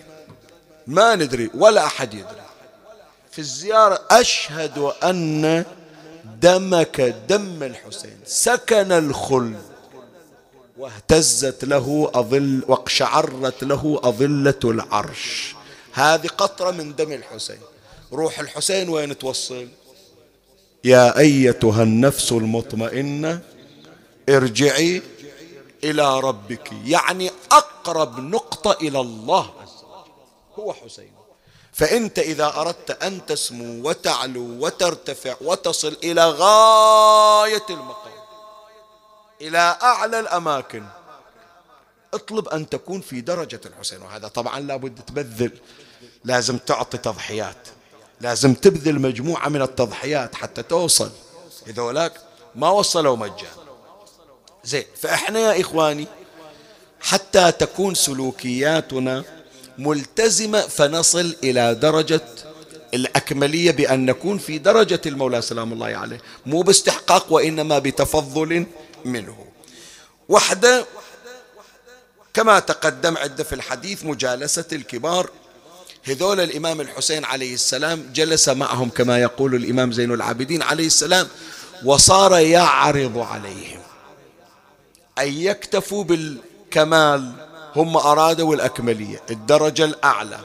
[0.86, 2.42] ما ندري ولا أحد يدري.
[3.30, 5.64] في الزيارة أشهد أن
[6.40, 9.67] دمك دم الحسين سكن الخلد.
[10.78, 15.54] واهتزت له أظل واقشعرت له أظلة العرش.
[15.92, 17.60] هذه قطرة من دم الحسين.
[18.12, 19.68] روح الحسين وين توصل؟
[20.84, 23.40] يا أيتها النفس المطمئنة
[24.28, 25.02] ارجعي
[25.84, 26.72] إلى ربك.
[26.84, 29.50] يعني أقرب نقطة إلى الله
[30.58, 31.12] هو حسين.
[31.72, 38.07] فأنت إذا أردت أن تسمو وتعلو وترتفع وتصل إلى غاية المقام.
[39.40, 40.84] إلى أعلى الأماكن.
[42.14, 44.02] اطلب أن تكون في درجة الحسين.
[44.02, 45.52] وهذا طبعا لابد تبذل.
[46.24, 47.68] لازم تعطي تضحيات.
[48.20, 51.10] لازم تبذل مجموعة من التضحيات حتى توصل.
[51.66, 52.12] هذولاك
[52.54, 53.58] ما وصلوا مجانا.
[54.64, 56.06] زين فإحنا يا إخواني
[57.00, 59.24] حتى تكون سلوكياتنا
[59.78, 62.20] ملتزمة فنصل إلى درجة
[62.94, 66.20] الأكملية بأن نكون في درجة المولى سلام الله عليه.
[66.46, 68.66] مو باستحقاق وإنما بتفضل
[69.04, 69.36] منه.
[70.28, 70.86] وحدة
[72.34, 75.30] كما تقدم عدة في الحديث مجالسة الكبار.
[76.04, 81.28] هذول الإمام الحسين عليه السلام جلس معهم كما يقول الإمام زين العابدين عليه السلام
[81.84, 83.80] وصار يعرض عليهم.
[85.18, 87.32] أن يكتفوا بالكمال
[87.76, 90.40] هم أرادوا الأكملية الدرجة الأعلى.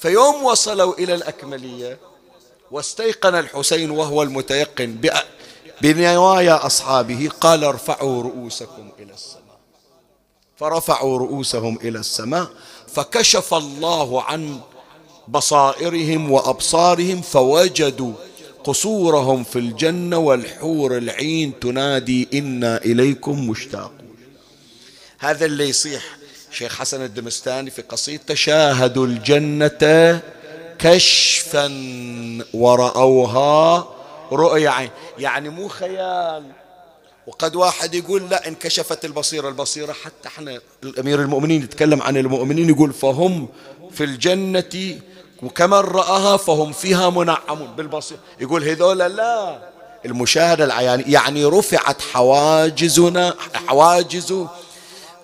[0.00, 1.98] فيوم وصلوا إلى الأكملية
[2.70, 4.96] واستيقن الحسين وهو المتيقن
[5.82, 9.58] بنوايا أصحابه قال ارفعوا رؤوسكم إلى السماء.
[10.56, 12.46] فرفعوا رؤوسهم إلى السماء
[12.88, 14.60] فكشف الله عن
[15.28, 18.12] بصائرهم وأبصارهم فوجدوا
[18.64, 24.16] قصورهم في الجنة والحور العين تنادي إنا إليكم مشتاقون.
[25.18, 26.02] هذا اللي يصيح
[26.50, 30.20] شيخ حسن الدمستاني في قصيدته شاهدوا الجنة
[30.78, 31.66] كشفا
[32.54, 33.88] ورأوها
[34.32, 34.90] رؤيا عين.
[35.18, 36.44] يعني مو خيال.
[37.26, 39.48] وقد واحد يقول لا انكشفت البصيرة.
[39.48, 43.48] البصيرة حتى إحنا الأمير المؤمنين يتكلم عن المؤمنين يقول فهم
[43.90, 44.98] في الجنة
[45.42, 48.20] وكمن رآها فهم فيها منعمون بالبصيرة.
[48.40, 49.58] يقول هذول لا.
[50.04, 53.34] المشاهدة العيانية يعني رفعت حواجزنا
[53.66, 54.34] حواجز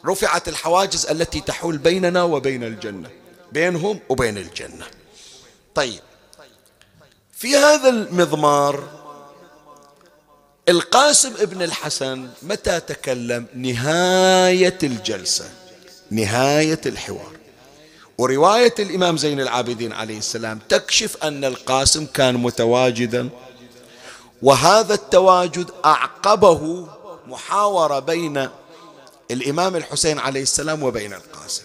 [0.07, 3.11] رفعت الحواجز التي تحول بيننا وبين الجنة
[3.53, 4.87] بينهم وبين الجنة.
[5.75, 6.01] طيب
[7.33, 8.89] في هذا المضمار
[10.69, 15.51] القاسم ابن الحسن متى تكلم؟ نهاية الجلسة
[16.11, 17.37] نهاية الحوار.
[18.19, 23.29] ورواية الإمام زين العابدين عليه السلام تكشف أن القاسم كان متواجدا
[24.43, 26.89] وهذا التواجد أعقبه
[27.27, 28.49] محاورة بين
[29.31, 31.63] الإمام الحسين عليه السلام وبين القاسم.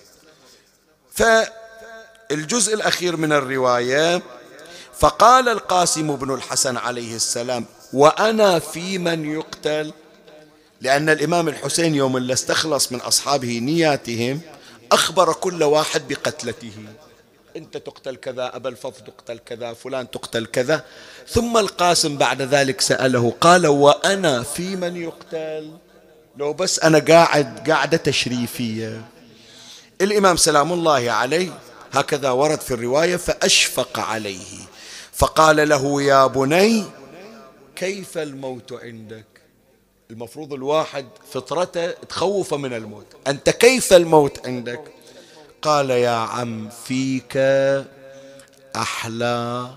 [1.13, 4.21] فالجزء الأخير من الرواية
[4.99, 9.93] فقال القاسم بن الحسن عليه السلام وأنا في من يقتل؟
[10.81, 14.41] لأن الإمام الحسين يوم اللي استخلص من أصحابه نياتهم
[14.91, 16.73] أخبر كل واحد بقتلته.
[17.55, 20.85] أنت تقتل كذا أبا الفضل تقتل كذا فلان تقتل كذا.
[21.27, 25.71] ثم القاسم بعد ذلك سأله قال وأنا في من يقتل؟
[26.37, 29.01] لو بس أنا قاعد قاعدة تشريفية.
[30.01, 31.49] الإمام سلام الله عليه
[31.91, 34.57] هكذا ورد في الرواية فأشفق عليه.
[35.13, 36.83] فقال له يا بني
[37.75, 39.25] كيف الموت عندك؟
[40.11, 43.05] المفروض الواحد فطرته تخوف من الموت.
[43.27, 44.81] أنت كيف الموت عندك؟
[45.61, 47.37] قال يا عم فيك
[48.75, 49.69] أحلى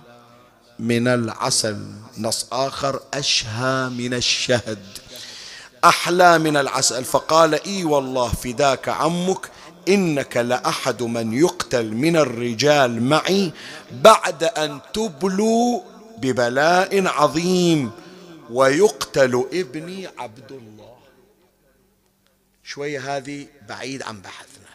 [0.78, 1.86] من العسل
[2.18, 4.78] نص آخر أشهى من الشهد.
[5.84, 7.04] أحلى من العسل.
[7.04, 9.50] فقال إي والله فداك عمك
[9.88, 13.52] إنك لأحد من يقتل من الرجال معي
[13.92, 15.80] بعد أن تبلوا
[16.18, 17.90] ببلاء عظيم
[18.50, 20.96] ويقتل ابني عبد الله.
[22.64, 24.68] شوية هذه بعيد عن بحثنا.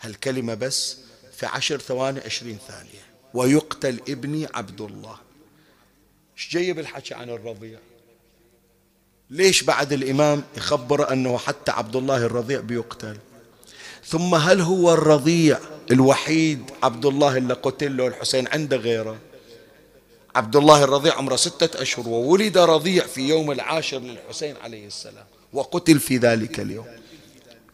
[0.00, 0.96] هالكلمة بس
[1.36, 3.04] في عشر ثواني عشرين ثانية.
[3.34, 5.16] ويقتل ابني عبد الله.
[6.36, 7.78] إيش جايب الحكي عن الرضيع؟
[9.34, 13.16] ليش بعد الإمام يخبر أنه حتى عبد الله الرضيع بيقتل؟
[14.06, 15.58] ثم هل هو الرضيع
[15.90, 19.16] الوحيد عبد الله اللي قتل له الحسين عنده غيره؟
[20.36, 26.00] عبد الله الرضيع عمره ستة أشهر وولد رضيع في يوم العاشر للحسين عليه السلام وقتل
[26.00, 26.86] في ذلك اليوم.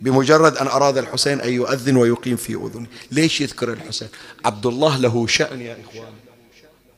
[0.01, 4.09] بمجرد أن أراد الحسين أن يؤذن ويقيم في أذنه ليش يذكر الحسين؟
[4.45, 6.13] عبد الله له شأن يا إخوان.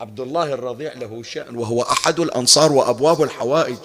[0.01, 3.79] عبد الله الرضيع له شأن وهو أحد الأنصار وأبواب الحوائج.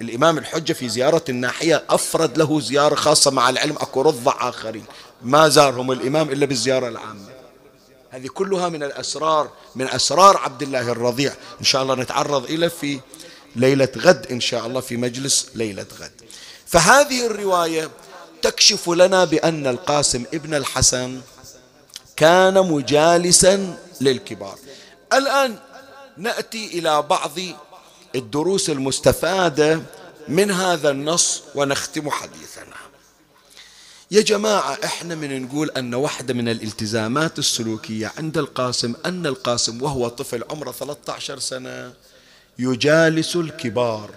[0.00, 4.84] الإمام الحجة في زيارة الناحية أفرد له زيارة خاصة مع العلم أكو رضع آخرين.
[5.22, 7.28] ما زارهم الإمام إلا بالزيارة العامة.
[8.10, 11.32] هذه كلها من الأسرار من أسرار عبد الله الرضيع.
[11.60, 13.00] إن شاء الله نتعرض إلى في
[13.56, 16.12] ليلة غد إن شاء الله في مجلس ليلة غد.
[16.66, 17.90] فهذه الرواية
[18.42, 21.20] تكشف لنا بأن القاسم ابن الحسن
[22.16, 24.58] كان مجالسا للكبار.
[25.12, 25.56] الآن
[26.16, 27.38] نأتي إلى بعض
[28.14, 29.80] الدروس المستفادة
[30.28, 32.76] من هذا النص ونختم حديثنا.
[34.10, 40.08] يا جماعة إحنا من نقول أن واحدة من الالتزامات السلوكية عند القاسم أن القاسم وهو
[40.08, 41.92] طفل عمره 13 سنة
[42.58, 44.10] يجالس الكبار.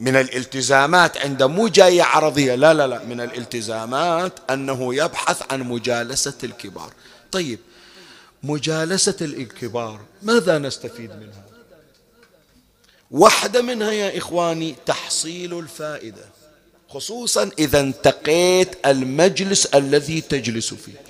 [0.00, 2.54] من الالتزامات عند مو جاية عرضية.
[2.54, 6.92] لا لا لا من الالتزامات أنه يبحث عن مجالسة الكبار.
[7.32, 7.58] طيب
[8.42, 11.47] مجالسة الكبار ماذا نستفيد منها؟
[13.10, 16.24] واحدة منها يا إخواني تحصيل الفائدة
[16.88, 21.00] خصوصا إذا انتقيت المجلس الذي تجلس فيه.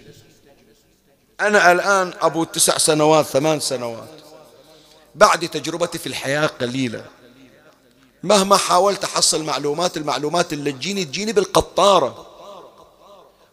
[1.40, 4.08] أنا الآن أبو تسع سنوات ثمان سنوات.
[5.14, 7.04] بعد تجربتي في الحياة قليلة.
[8.22, 12.26] مهما حاولت أحصل معلومات المعلومات اللي تجيني تجيني بالقطارة.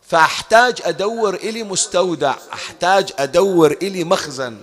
[0.02, 4.58] فأحتاج أدور إلي مستودع أحتاج أدور إلي مخزن.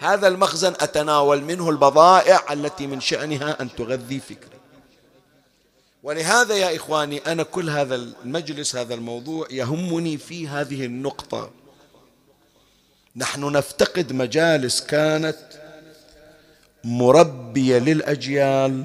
[0.00, 4.58] هذا المخزن أتناول منه البضائع التي من شأنها أن تغذي فكري.
[6.02, 11.50] ولهذا يا إخواني أنا كل هذا المجلس هذا الموضوع يهمني في هذه النقطة.
[13.16, 15.38] نحن نفتقد مجالس كانت
[16.84, 18.84] مربية للأجيال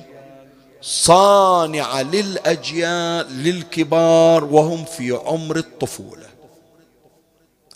[0.81, 6.27] صانعة للأجيال للكبار وهم في عمر الطفولة.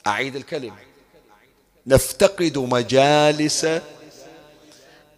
[0.08, 0.87] أعيد الكلمة.
[1.88, 3.68] نفتقد مجالس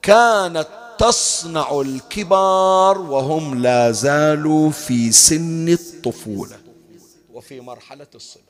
[0.01, 0.67] كانت
[0.99, 6.57] تصنع الكبار وهم لا زالوا في سن الطفولة
[7.34, 8.43] وفي مرحلة الصبا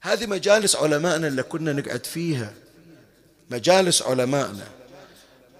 [0.00, 2.54] هذه مجالس علمائنا اللي كنا نقعد فيها.
[3.50, 4.66] مجالس علمائنا.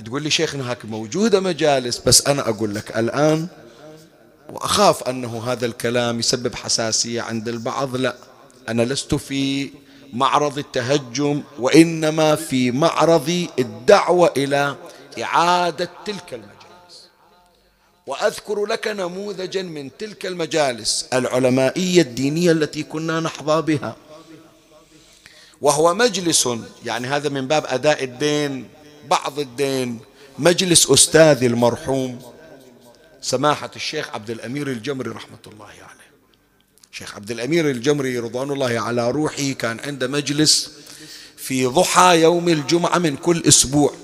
[0.05, 3.47] تقول لي شيخنا هاك موجودة مجالس بس أنا أقول لك الآن
[4.51, 7.97] وأخاف أنه هذا الكلام يسبب حساسية عند البعض.
[7.97, 8.16] لا
[8.68, 9.70] أنا لست في
[10.12, 14.76] معرض التهجم وإنما في معرض الدعوة إلى
[15.22, 17.09] إعادة تلك المجالس.
[18.06, 23.96] وأذكر لك نموذجا من تلك المجالس العلمائية الدينية التي كنا نحظى بها.
[25.61, 26.48] وهو مجلس
[26.84, 28.68] يعني هذا من باب أداء الدين
[29.11, 30.00] بعض الدين.
[30.38, 32.22] مجلس أستاذي المرحوم
[33.20, 35.97] سماحة الشيخ عبد الأمير الجمري رحمة الله عليه.
[36.99, 40.70] شيخ عبد الأمير الجمري رضوان الله على روحه كان عنده مجلس
[41.36, 43.94] في ضحى يوم الجمعة من كل أسبوع.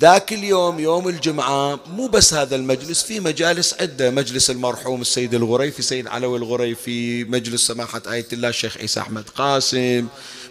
[0.00, 5.82] ذاك اليوم يوم الجمعة مو بس هذا المجلس في مجالس عدة مجلس المرحوم السيد الغريفي
[5.82, 10.06] سيد علوي الغريفي مجلس سماحة آية الله الشيخ عيسى أحمد قاسم.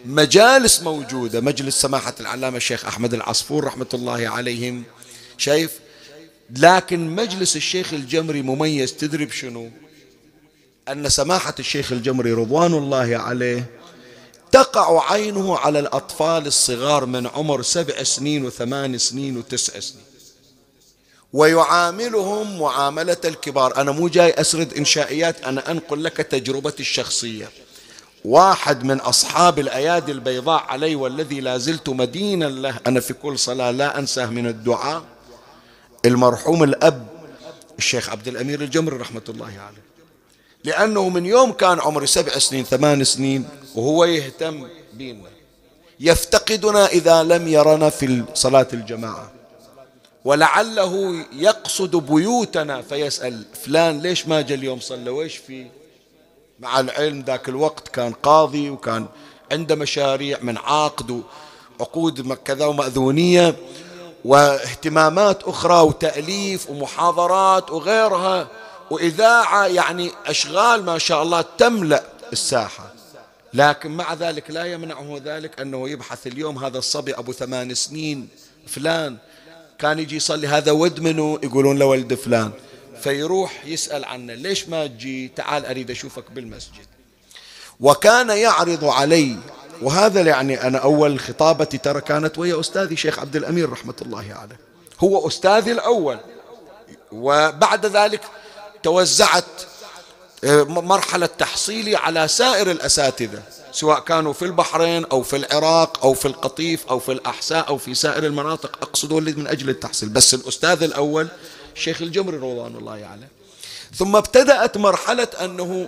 [0.06, 4.84] مجالس موجودة مجلس سماحة العلامة الشيخ أحمد العصفور رحمة الله عليهم.
[5.38, 5.72] شايف؟
[6.58, 9.72] لكن مجلس الشيخ الجمري مميز تدري بشنو؟
[10.90, 13.66] أن سماحة الشيخ الجمري رضوان الله عليه
[14.52, 20.04] تقع عينه على الأطفال الصغار من عمر سبع سنين وثمان سنين وتسع سنين.
[21.34, 23.78] ويعاملهم معاملة الكبار.
[23.78, 27.50] أنا مو جاي أسرد إنشائيات أنا أنقل لك تجربتي الشخصية.
[28.26, 32.80] واحد من أصحاب الأيادي البيضاء علي والذي لا زلت مدينا له.
[32.88, 35.04] أنا في كل صلاة لا أنساه من الدعاء.
[36.06, 37.08] المرحوم الأب
[37.78, 39.91] الشيخ عبد الأمير الجمري رحمة الله عليه.
[40.64, 43.46] لأنه من يوم كان عمري سبع سنين ثمان سنين
[43.76, 45.30] وهو يهتم بينا
[46.00, 49.32] يفتقدنا إذا لم يرنا في صلاة الجماعة.
[50.26, 55.72] ولعله يقصد بيوتنا فيسأل فلان ليش ما جاء اليوم صلى؟ ويش فيه
[56.60, 59.06] مع العلم ذاك الوقت كان قاضي وكان
[59.52, 61.22] عنده مشاريع من عقد
[61.80, 63.56] وعقود كذا ومأذونية
[64.26, 68.48] واهتمامات أخرى وتأليف ومحاضرات وغيرها.
[68.92, 72.94] وإذاعة يعني أشغال ما شاء الله تملأ الساحة.
[73.54, 78.28] لكن مع ذلك لا يمنعه ذلك أنه يبحث اليوم هذا الصبي أبو ثمان سنين
[78.68, 79.18] فلان.
[79.80, 82.52] كان يجي يصلي هذا ود منه؟ يقولون له ولد فلان.
[83.02, 86.86] فيروح يسأل عنه ليش ما تجي؟ تعال أريد أشوفك بالمسجد.
[87.80, 89.38] وكان يعرض علي
[89.82, 94.60] وهذا يعني أنا أول خطابتي ترى كانت ويا أستاذي شيخ عبد الأمير رحمة الله عليه.
[95.00, 96.20] هو أستاذي الأول.
[97.12, 98.22] وبعد ذلك
[98.84, 99.46] توزعت
[100.44, 106.28] آه، مرحلة تحصيلي على سائر الأساتذة سواء كانوا في البحرين أو في العراق أو في
[106.28, 110.10] القطيف أو في الأحساء أو في سائر المناطق أقصد من أجل التحصيل.
[110.10, 111.28] بس الأستاذ الأول
[111.76, 113.28] الشيخ الجمري رضوان الله عليه يعني.
[113.96, 115.88] ثم ابتدأت مرحلة أنه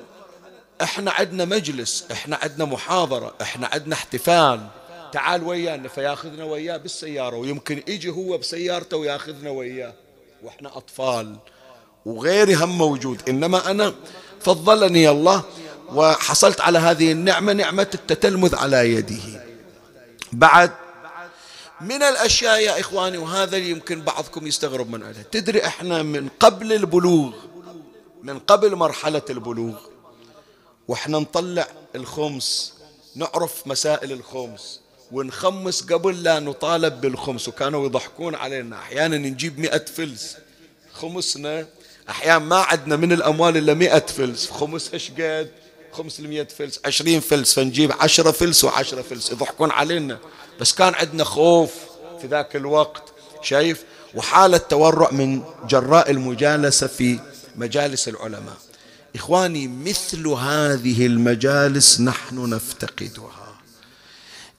[0.82, 4.68] إحنا عندنا مجلس إحنا عندنا محاضرة إحنا عندنا احتفال.
[5.12, 9.94] تعال ويانا فياخذنا وياه بالسيارة ويمكن يجي هو بسيارته وياخذنا وياه.
[10.44, 11.36] وإحنا أطفال.
[12.06, 13.30] وغيري هم موجود.
[13.30, 13.94] إنما أنا
[14.42, 15.44] فضلني الله
[15.90, 19.46] وحصلت على هذه النعمة نعمة التتلمذ على يده.
[20.32, 20.72] بعد
[21.82, 27.34] من الأشياء يا إخواني وهذا يمكن بعضكم يستغرب من عليه تدري إحنا من قبل البلوغ
[28.24, 29.76] من قبل مرحلة البلوغ
[30.88, 32.74] وإحنا نطلع الخمس
[33.16, 34.80] نعرف مسائل الخمس
[35.12, 37.48] ونخمس قبل لا نطالب بالخمس.
[37.48, 40.38] وكانوا يضحكون علينا أحيانا نجيب مئة فلس.
[40.94, 41.68] خمسنا
[42.10, 44.50] أحيانا ما عندنا من الأموال إلا مئة فلس.
[44.52, 45.52] خمس إيش قد
[45.92, 47.54] خمس المئة فلس عشرين فلس.
[47.54, 49.32] فنجيب عشرة فلس وعشرة فلس.
[49.32, 50.20] يضحكون علينا.
[50.60, 51.72] بس كان عندنا خوف
[52.22, 53.04] في ذاك الوقت
[53.42, 53.84] شايف؟
[54.16, 57.20] وحالة تورع من جراء المجالسة في
[57.56, 58.58] مجالس العلماء.
[59.16, 63.60] إخواني مثل هذه المجالس نحن نفتقدها.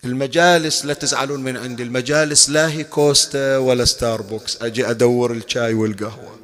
[0.04, 1.82] المجالس لا تزعلون من عندي.
[1.82, 6.43] المجالس لا هي كوستا ولا ستاربكس أجي أدور الشاي والقهوة.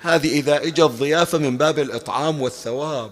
[0.00, 3.10] هذه إذا إجت ضيافة من باب الإطعام والثواب.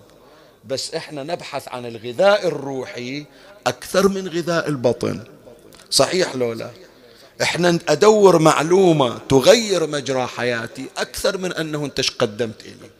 [0.65, 3.25] بس إحنا نبحث عن الغذاء الروحي
[3.67, 5.21] أكثر من غذاء البطن.
[5.91, 6.71] صحيح لو لا؟
[7.43, 12.91] إحنا أدور معلومة تغير مجرى حياتي أكثر من أنه أنت قدمت لي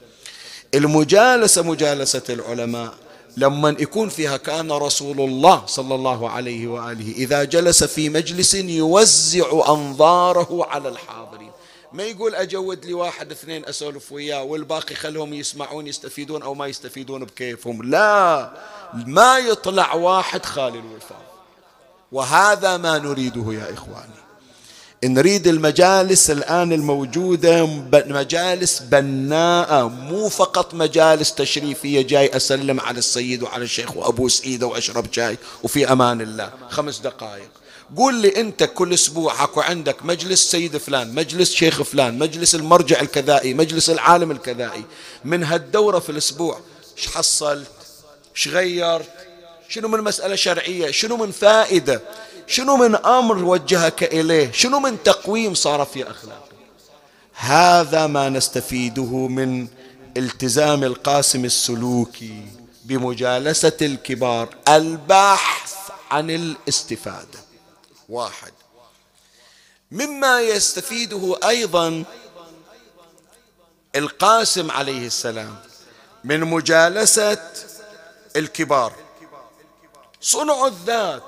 [0.75, 2.95] المجالسة مجالسة العلماء.
[3.37, 9.47] لما يكون فيها كان رسول الله صلى الله عليه وآله إذا جلس في مجلس يوزع
[9.69, 11.38] أنظاره على الحاضرين
[11.93, 17.25] ما يقول أجود لي واحد اثنين أسولف وياه والباقي خلهم يسمعون يستفيدون أو ما يستفيدون
[17.25, 18.51] بكيفهم؟ لا.
[18.95, 21.25] ما يطلع واحد خالي الوفاق
[22.13, 24.19] وهذا ما نريده يا إخواني.
[25.05, 32.03] نريد المجالس الآن الموجودة مجالس بناءة مو فقط مجالس تشريفية.
[32.03, 36.53] جاي أسلم على السيد وعلى الشيخ وأبوس إيده وأشرب شاي وفي أمان الله.
[36.69, 37.51] خمس دقائق.
[37.97, 43.01] قول لي أنت كل أسبوع أكو عندك مجلس سيد فلان مجلس شيخ فلان مجلس المرجع
[43.01, 44.85] الكذائي مجلس العالم الكذائي.
[45.25, 46.61] من هالدورة في الأسبوع
[46.97, 47.71] إيش حصلت
[48.37, 49.29] إيش غيرت
[49.69, 52.03] شنو من مسألة شرعية؟ شنو من فائدة؟
[52.47, 56.49] شنو من أمر وجهك إليه؟ شنو من تقويم صار في أخلاقك؟
[57.33, 59.67] هذا ما نستفيده من
[60.17, 62.43] التزام القاسم السلوكي
[62.85, 65.75] بمجالسة الكبار البحث
[66.11, 67.48] عن الاستفادة.
[68.09, 68.53] واحد.
[69.91, 72.05] مما يستفيده أيضا
[73.97, 75.57] القاسم عليه السلام
[76.25, 77.39] من مجالسة
[78.37, 78.93] الكبار.
[80.21, 81.23] صنع الذات.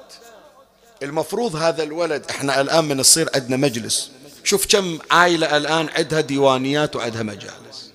[1.03, 4.11] المفروض هذا الولد إحنا الآن من الصير عندنا مجلس.
[4.45, 7.91] شوف كم عائلة الآن عندها ديوانيات وعندها مجالس.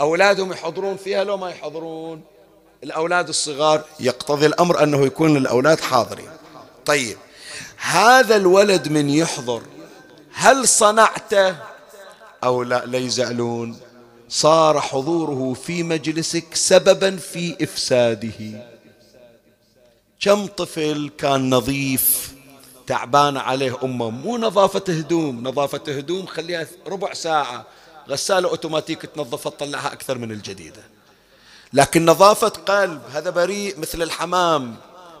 [0.00, 2.24] أولادهم يحضرون فيها لو ما يحضرون.
[2.84, 6.30] الأولاد الصغار يقتضي الأمر أنه يكون الأولاد حاضرين.
[6.86, 7.18] طيب
[7.76, 9.62] هذا الولد من يحضر
[10.32, 11.56] هل صنعته
[12.44, 13.78] أو لا؟ لا يزعلون
[14.28, 18.66] صار حضوره في مجلسك سببا في إفساده.
[20.20, 22.34] كم طفل كان نظيف
[22.86, 24.10] تعبان عليه أمه.
[24.10, 27.66] مو نظافة هدوم نظافة هدوم خليها ربع ساعة.
[28.08, 30.82] غسالة أوتوماتيك تنظفها تطلعها أكثر من الجديدة.
[31.72, 34.76] لكن نظافة قلب هذا بريء مثل الحمام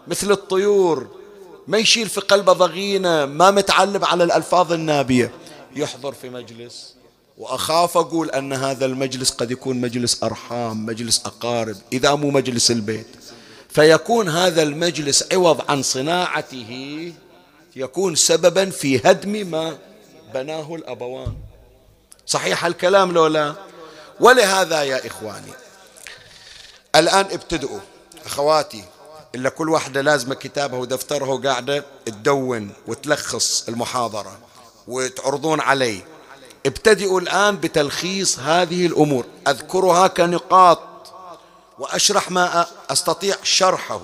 [0.06, 1.23] مثل الطيور.
[1.68, 5.30] ما يشيل في قلبه ضغينة ما متعلم على الألفاظ النابية.
[5.76, 6.94] يحضر في مجلس
[7.38, 13.06] وأخاف أقول أن هذا المجلس قد يكون مجلس أرحام مجلس أقارب إذا مو مجلس البيت.
[13.68, 17.12] فيكون هذا المجلس عوض عن صناعته
[17.76, 19.78] يكون سببا في هدم ما
[20.34, 21.34] بناه الأبوان.
[22.26, 23.54] صحيح الكلام لو لا؟
[24.20, 25.52] ولهذا يا إخواني
[26.96, 27.80] الآن ابتدئوا
[28.26, 28.84] أخواتي
[29.34, 34.38] إلا كل واحدة لازمة كتابها ودفترها وقاعدة تدون وتلخص المحاضرة
[34.88, 36.02] وتعرضون علي
[36.66, 39.24] ابتدئوا الآن بتلخيص هذه الأمور.
[39.48, 40.80] أذكرها كنقاط
[41.78, 44.00] وأشرح ما أستطيع شرحه.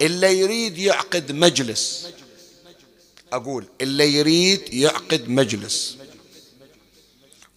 [0.00, 2.06] اللي يريد يعقد مجلس.
[3.32, 5.96] أقول اللي يريد يعقد مجلس.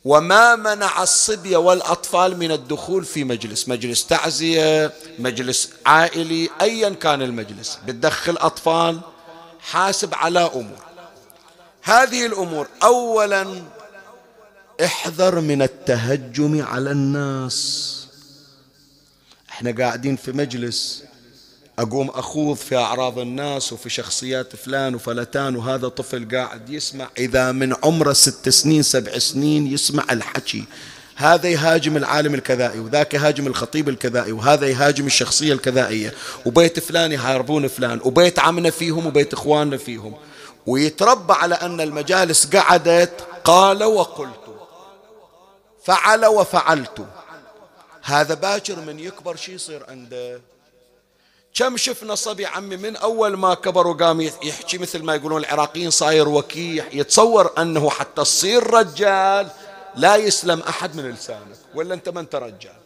[0.06, 7.80] وما منع الصبية والأطفال من الدخول في مجلس مجلس تعزية مجلس عائلي أيا كان المجلس.
[7.88, 9.02] بتدخل أطفال
[9.60, 10.84] حاسب على أمور.
[11.84, 13.64] هذه الأمور أولا
[14.86, 17.96] احذر من التهجم على الناس.
[19.50, 21.04] إحنا قاعدين في مجلس.
[21.80, 27.76] أقوم أخوض في أعراض الناس وفي شخصيات فلان وفلتان وهذا طفل قاعد يسمع إذا من
[27.84, 30.64] عمره ست سنين سبع سنين يسمع الحكي.
[31.16, 36.14] هذا يهاجم العالم الكذائي وذاك يهاجم الخطيب الكذائي وهذا يهاجم الشخصية الكذائية.
[36.46, 40.14] وبيت فلان يحاربون فلان وبيت عمنا فيهم وبيت إخواننا فيهم.
[40.66, 44.56] ويتربى على أن المجالس قعدت قال وقلت
[45.84, 47.06] فعل وفعلت.
[48.04, 50.42] هذا باكر من يكبر شي يصير عنده؟
[51.54, 56.30] كم شفنا صبي عمي من أول ما كبر وقام يحكي مثل ما يقولون العراقيين صاير
[56.30, 59.50] وكيح يتصور أنه حتى تصير رجال
[59.96, 62.80] لا يسلم أحد من لسانك ولا أنت ما أنت رجال؟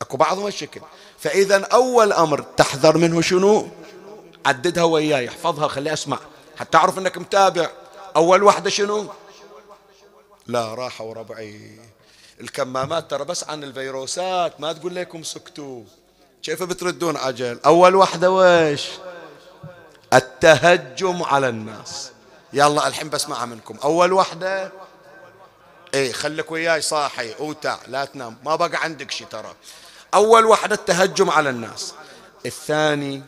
[0.00, 0.80] أكو بعضهم الشكل.
[1.18, 3.68] فإذا أول أمر تحذر منه شنو؟
[4.46, 6.18] عددها وياي احفظها خلي أسمع.
[6.56, 7.70] حتى أعرف أنك متابع.
[8.16, 9.06] أول واحدة شنو؟
[10.46, 11.78] لا راحوا ربعي
[12.40, 15.82] الكمامات ترى بس عن الفيروسات ما تقول لكم سكتوا.
[16.42, 18.88] كيف بتردون عجل أول واحدة ويش
[20.14, 22.10] التهجم على الناس.
[22.52, 23.76] يلا الحين بسمعها منكم.
[23.84, 24.72] أول واحدة؟
[25.94, 27.32] إيه خليك وياي صاحي.
[27.32, 28.36] أوتع لا تنام.
[28.44, 29.54] ما بقى عندك شي ترى.
[30.14, 31.94] أول واحدة التهجم على الناس.
[32.46, 33.22] الثاني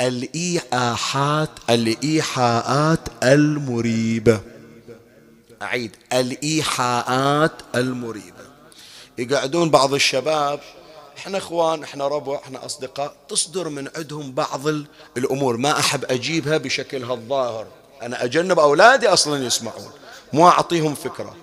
[0.00, 4.40] الإيحاءات الإيحاءات المريبة.
[5.62, 5.96] أعيد.
[6.12, 8.44] الإيحاءات المريبة.
[9.18, 10.60] يقعدون بعض الشباب.
[11.18, 14.66] إحنا اخوان إحنا ربع إحنا اصدقاء تصدر من عندهم بعض
[15.16, 15.56] الأمور.
[15.56, 17.66] ما احب اجيبها بشكلها الظاهر.
[18.02, 19.92] أنا اجنب اولادي أصلا يسمعون
[20.32, 21.36] مو اعطيهم فكرة.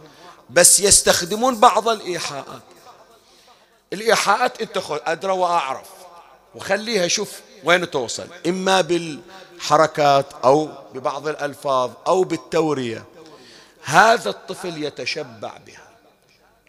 [0.50, 2.62] بس يستخدمون بعض الايحاءات.
[3.94, 5.88] الايحاءات انت ادرى واعرف.
[6.56, 7.32] وخليها شوف
[7.64, 8.28] وين توصل.
[8.48, 13.06] إما بالحركات أو ببعض الألفاظ أو بالتورية.
[13.84, 15.85] هذا الطفل يتشبع بها.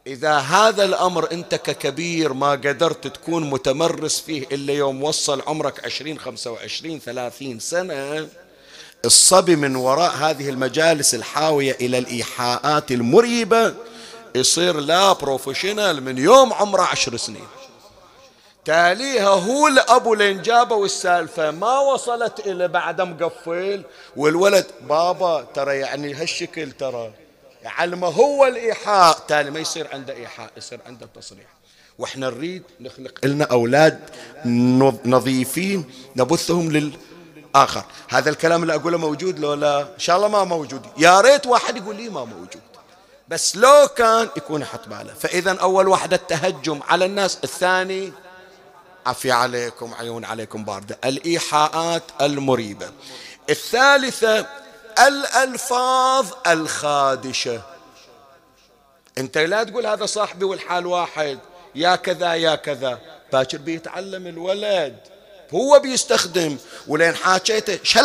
[0.07, 6.19] إذا هذا الأمر أنت ككبير ما قدرت تكون متمرس فيه إلا يوم وصل عمرك عشرين
[6.19, 8.29] خمسة وعشرين ثلاثين سنة
[9.05, 13.75] الصبي من وراء هذه المجالس الحاوية إلى الإيحاءات المريبة
[14.35, 17.47] يصير لا بروفيشنال من يوم عمره عشر سنين.
[18.65, 23.83] تاليها هو الأبو لين جابه السالفة ما وصلت إلى بعد مقفل
[24.17, 27.26] والولد بابا ترى يعني هالشكل ترى.
[27.67, 29.19] علمه هو الإيحاء.
[29.29, 31.47] تالي ما يصير عنده إيحاء يصير عنده تصريح.
[31.99, 34.01] وإحنا نريد نخلق لنا أولاد
[35.05, 37.85] نظيفين نبثهم للآخر.
[38.09, 40.87] هذا الكلام اللي أقوله موجود لو لا إن شاء الله ما موجود.
[40.99, 42.61] يا ريت واحد يقول لي ما موجود.
[43.29, 45.15] بس لو كان يكون حط باله.
[45.15, 48.13] فإذا أول واحدة التهجم على الناس الثاني
[49.07, 50.99] عفي عليكم عيون عليكم باردة.
[51.05, 52.91] الإيحاءات المريبة.
[53.51, 54.47] الثالثة
[54.99, 57.63] الألفاظ الخادشة.
[59.19, 61.39] أنت لا تقول هذا صاحبي والحال واحد.
[61.75, 62.99] يا كذا يا كذا.
[63.33, 64.97] باكر بيتعلم الولد.
[65.55, 66.57] هو بيستخدم.
[66.87, 68.01] ولين حاكيته شو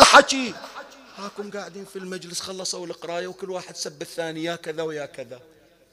[1.16, 5.40] هاكم قاعدين في المجلس خلصوا القراية وكل واحد سب الثاني يا كذا ويا كذا.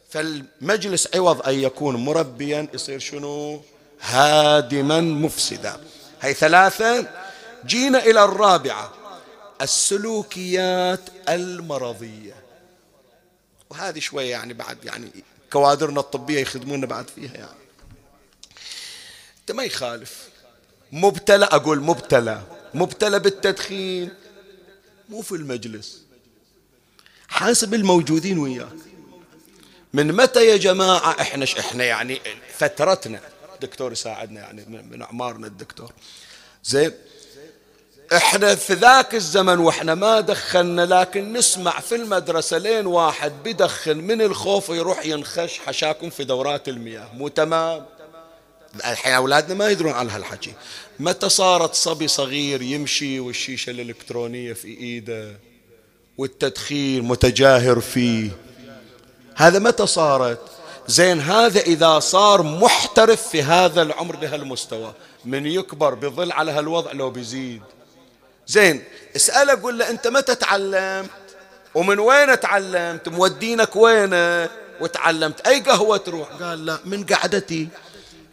[0.10, 3.62] فالمجلس عوض أن يكون مربيا يصير شنو؟
[4.02, 5.80] هادما مفسدا.
[6.22, 7.08] هي ثلاثة.
[7.66, 8.94] جينا إلى الرابعة.
[9.62, 12.36] السلوكيات المرضية.
[13.70, 15.12] وهذه شوية يعني بعد يعني
[15.54, 17.60] كوادرنا الطبية يخدمونا بعد فيها يعني.
[19.40, 20.30] انت ما يخالف.
[20.92, 22.44] مبتلى أقول مبتلى.
[22.74, 24.14] مبتلى بالتدخين.
[25.10, 26.02] مو في المجلس.
[27.28, 28.76] حاسب الموجودين وياك.
[29.94, 32.22] من متى يا جماعة؟ إحنا إحنا يعني
[32.58, 33.22] فترتنا.
[33.62, 35.94] دكتور يساعدنا يعني من أعمارنا الدكتور.
[36.64, 36.92] زين.
[38.14, 44.22] إحنا في ذاك الزمن وإحنا ما دخلنا لكن نسمع في المدرسة لين واحد بدخن من
[44.22, 47.10] الخوف يروح ينخش حشاكم في دورات المياه.
[47.14, 47.86] مو تمام؟
[48.76, 50.54] الحين أولادنا ما يدرون على هالحكي.
[51.00, 55.32] متى صارت صبي صغير يمشي والشيشة الإلكترونية في إيده
[56.18, 58.32] والتدخين متجاهر فيه؟
[59.36, 60.40] هذا متى صارت؟
[60.88, 64.94] زين هذا إذا صار محترف في هذا العمر بهالمستوى
[65.26, 67.62] من يكبر بظل على هالوضع لو بيزيد.
[68.50, 68.84] زين
[69.16, 71.10] اسأله قول له أنت متى تعلمت؟
[71.76, 74.10] ومن وين تعلمت؟ مودينك وين؟
[74.82, 77.68] وتعلمت؟ أي قهوة تروح؟ قال لا من قعدتي.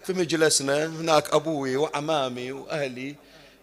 [0.05, 3.15] في مجلسنا هناك أبوي وعمامي وأهلي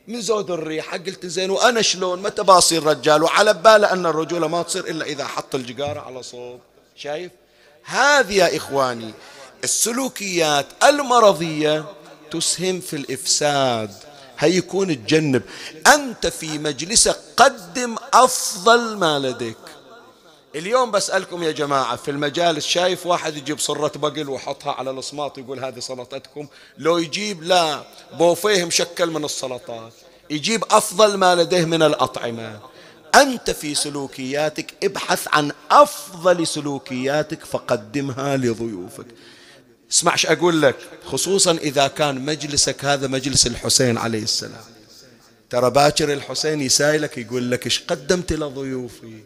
[0.08, 4.64] من زود الريحة قلت زين وأنا شلون؟ متى باصير رجال؟ وعلى باله أن الرجولة ما
[4.64, 6.60] تصير إلا إذا حط الجقارة على صوب.
[6.96, 7.32] شايف؟
[7.84, 9.14] هذه يا إخواني
[9.64, 11.86] السلوكيات المرضية
[12.32, 14.13] تسهم في الإفساد.
[14.40, 15.42] هيكون تجنب.
[15.94, 19.58] أنت في مجلسك قدم أفضل ما لديك.
[20.56, 25.66] اليوم بسألكم يا جماعة في المجالس شايف واحد يجيب صرة بقل وحطها على الصماط يقول
[25.66, 26.48] هذه سلطتكم.
[26.78, 27.84] لو يجيب لا
[28.18, 29.94] بوفيه مشكل من السلطات.
[30.30, 32.60] يجيب أفضل ما لديه من الأطعمة.
[33.16, 39.06] أنت في سلوكياتك ابحث عن أفضل سلوكياتك فقدمها لضيوفك.
[39.94, 40.76] اسمع إيش أقول لك
[41.06, 44.62] خصوصا إذا كان مجلسك هذا مجلس الحسين عليه السلام.
[45.50, 49.24] ترى باكر الحسين يسائلك يقول لك إيش قدمت لضيوفي؟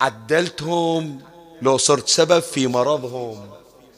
[0.00, 1.20] عدلتهم
[1.62, 3.50] لو صرت سبب في مرضهم.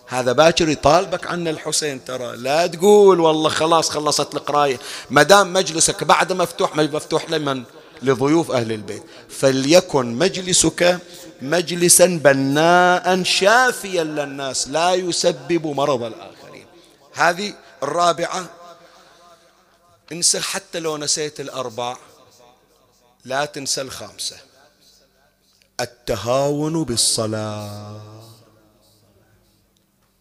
[0.07, 2.37] هذا باكر يطالبك عن الحسين ترى.
[2.37, 4.79] لا تقول والله خلاص خلصت القراية.
[5.11, 7.63] ما دام مجلسك بعد مفتوح مفتوح لمن؟
[8.03, 9.03] لضيوف أهل البيت.
[9.29, 10.99] فليكن مجلسك
[11.43, 16.66] مجلسا بناء شافيا للناس لا يسبب مرض الآخرين.
[17.14, 18.51] هذه الرابعة
[20.12, 21.97] انسى حتى لو نسيت الأربع
[23.24, 24.36] لا تنسى الخامسة.
[25.80, 28.01] التهاون بالصلاة.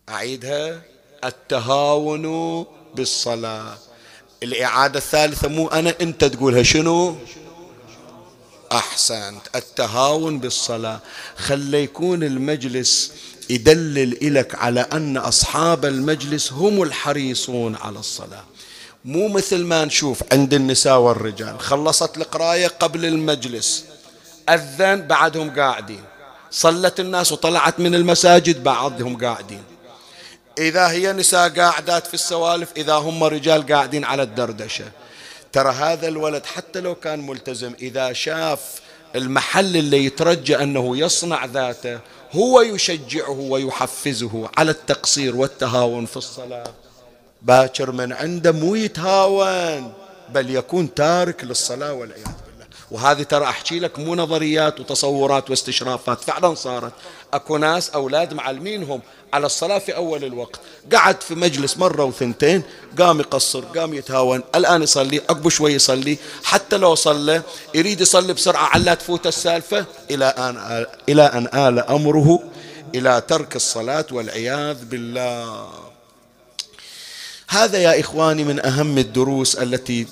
[0.10, 0.82] أعيدها.
[1.24, 2.66] التهاون
[2.96, 3.78] بالصلاة.
[4.44, 7.16] الإعادة الثالثة مو أنا أنت تقولها شنو؟
[8.72, 11.00] أحسنت التهاون بالصلاة.
[11.38, 13.12] خلي يكون المجلس
[13.50, 18.44] يدلل إلك على أن أصحاب المجلس هم الحريصون على الصلاة.
[19.06, 21.60] مو مثل ما نشوف عند النساء والرجال.
[21.60, 23.86] خلصت القراية قبل المجلس.
[24.50, 26.04] أذن بعدهم قاعدين.
[26.52, 29.64] صلت الناس وطلعت من المساجد بعضهم قاعدين.
[30.58, 34.86] إذا هي نساء قاعدات في السوالف إذا هم رجال قاعدين على الدردشة.
[35.52, 38.82] ترى هذا الولد حتى لو كان ملتزم إذا شاف
[39.16, 42.00] المحل اللي يترجى أنه يصنع ذاته
[42.32, 46.74] هو يشجعه ويحفزه على التقصير والتهاون في الصلاة.
[47.42, 49.94] باكر من عنده مو يتهاون
[50.30, 52.68] بل يكون تارك للصلاة والعياذ بالله.
[52.92, 56.94] وهذه ترى أحكي لك مو نظريات وتصورات واستشرافات فعلا صارت.
[57.34, 59.02] أكو ناس أولاد معلمينهم
[59.34, 60.60] على الصلاة في أول الوقت.
[60.94, 62.64] قعد في مجلس مرة وثنتين
[63.00, 64.44] قام يقصر قام يتهاون.
[64.56, 66.18] الآن يصلي عقب شوي يصلي.
[66.44, 67.42] حتى لو صلى
[67.76, 69.86] يريد يصلي بسرعة على تفوت السالفة.
[70.12, 72.44] إلى أن إلى أن آل أمره
[72.96, 75.70] إلى ترك الصلاة والعياذ بالله.
[77.48, 80.08] هذا يا إخواني من أهم الدروس التي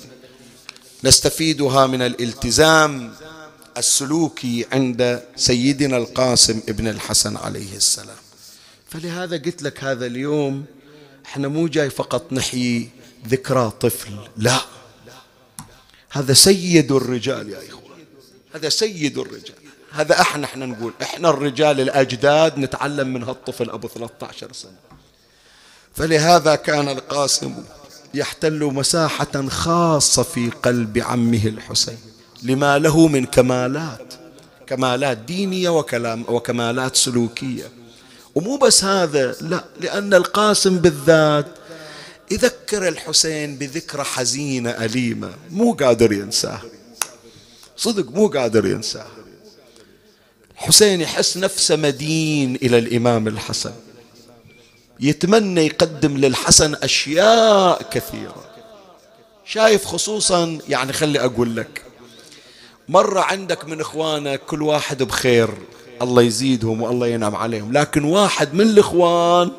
[1.04, 3.14] نستفيدها من الالتزام
[3.76, 8.27] السلوكي عند سيدنا القاسم ابن الحسن عليه السلام.
[8.88, 10.64] فلهذا قلت لك هذا اليوم
[11.26, 12.90] إحنا مو جاي فقط نحيي
[13.28, 14.60] ذكرى طفل لا.
[16.10, 18.04] هذا سيد الرجال يا إخوان
[18.54, 19.54] هذا سيد الرجال.
[19.92, 24.78] هذا إحنا إحنا نقول إحنا الرجال الأجداد نتعلم من هالطفل أبو 13 سنة.
[25.94, 27.64] فلهذا كان القاسم
[28.14, 31.98] يحتل مساحة خاصة في قلب عمه الحسين.
[32.42, 34.14] لما له من كمالات
[34.66, 37.77] كمالات دينية وكلام وكمالات سلوكية.
[38.34, 41.46] ومو بس هذا لا لأن القاسم بالذات
[42.30, 45.30] يذكر الحسين بذكرى حزينة أليمة.
[45.50, 46.60] مو قادر ينساه.
[47.76, 49.06] صدق مو قادر ينساه.
[50.54, 53.72] الحسين يحس نفسه مدين إلى الإمام الحسن.
[55.00, 58.44] يتمنى يقدم للحسن أشياء كثيرة.
[59.44, 61.82] شايف خصوصا يعني خلي أقول لك
[62.88, 65.50] مرة عندك من إخوانك كل واحد بخير.
[66.02, 67.72] الله يزيدهم والله ينعم عليهم.
[67.72, 69.50] لكن واحد من الإخوان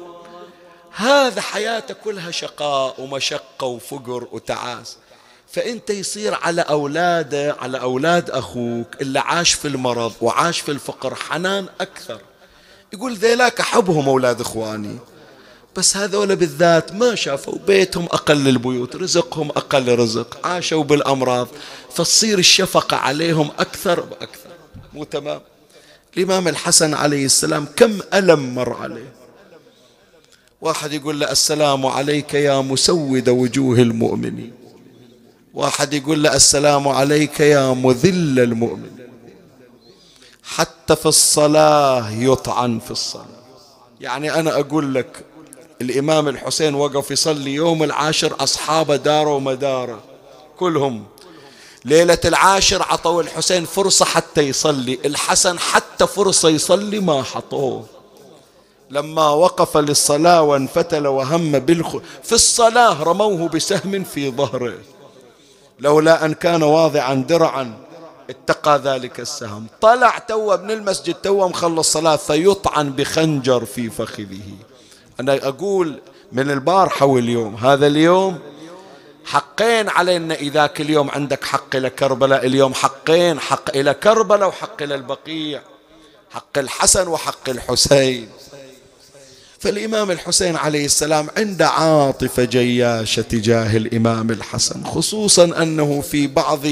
[0.92, 4.98] هذا حياته كلها شقاء ومشقة وفقر وتعاس.
[5.52, 11.66] فأنت يصير على أولاده على أولاد أخوك اللي عاش في المرض وعاش في الفقر حنان
[11.82, 12.22] أكثر.
[12.94, 14.98] يقول ذيلاك أحبهم أولاد إخواني.
[15.76, 21.48] بس هذول بالذات ما شافوا بيتهم أقل البيوت رزقهم أقل رزق عاشوا بالأمراض
[21.94, 24.50] فتصير الشفقة عليهم أكثر وأكثر.
[24.94, 25.42] مو تمام؟
[26.20, 29.14] الإمام الحسن عليه السلام كم ألم مر عليه؟
[30.62, 34.54] واحد يقول له السلام عليك يا مسود وجوه المؤمنين.
[35.54, 38.92] واحد يقول له السلام عليك يا مذل المؤمن
[40.44, 43.26] حتى في الصلاة يطعن في الصلاة.
[44.02, 45.26] يعني أنا أقول لك
[45.82, 50.04] الإمام الحسين وقف يصلي يوم العاشر أصحابه داروا مداره
[50.58, 51.04] كلهم
[51.86, 57.86] ليلة العاشر عطوا الحسين فرصة حتى يصلي الحسن حتى فرصة يصلي ما حطوه.
[58.90, 64.78] لما وقف للصلاة وانفتل وهم بالخ في الصلاة رموه بسهم في ظهره.
[65.80, 67.74] لولا أن كان واضعا درعا
[68.30, 69.68] اتقى ذلك السهم.
[69.82, 74.42] طلع تو من المسجد تو مخلص صلاة فيطعن بخنجر في فخذه.
[75.20, 76.00] أنا أقول
[76.32, 78.40] من البارحة واليوم هذا اليوم
[79.26, 84.82] حقين علينا إذا كل يوم عندك حق إلى كربلاء اليوم حقين حق إلى كربلاء وحق
[84.82, 85.62] إلى البقيع
[86.32, 88.30] حق الحسن وحق الحسين.
[89.60, 96.66] فالإمام الحسين عليه السلام عنده عاطفة جياشة تجاه الإمام الحسن خصوصا أنه في بعض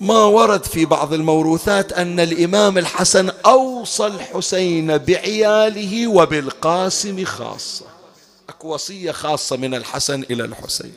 [0.00, 7.84] ما ورد في بعض الموروثات أن الإمام الحسن أوصى الحسين بعياله وبالقاسم خاصة
[8.48, 10.92] أكو وصية خاصة من الحسن إلى الحسين.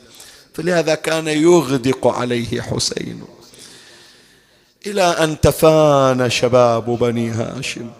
[0.56, 3.24] فلهذا كان يغدق عليه حسين
[4.86, 7.90] إلى أن تفانى شباب بني هاشم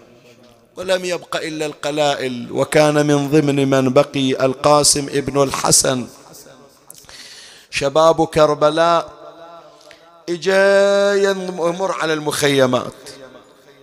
[0.76, 6.06] ولم يبق إلا القلائل وكان من ضمن من بقي القاسم ابن الحسن.
[7.70, 9.12] شباب كربلاء
[10.28, 12.92] إجا يمر على المخيمات.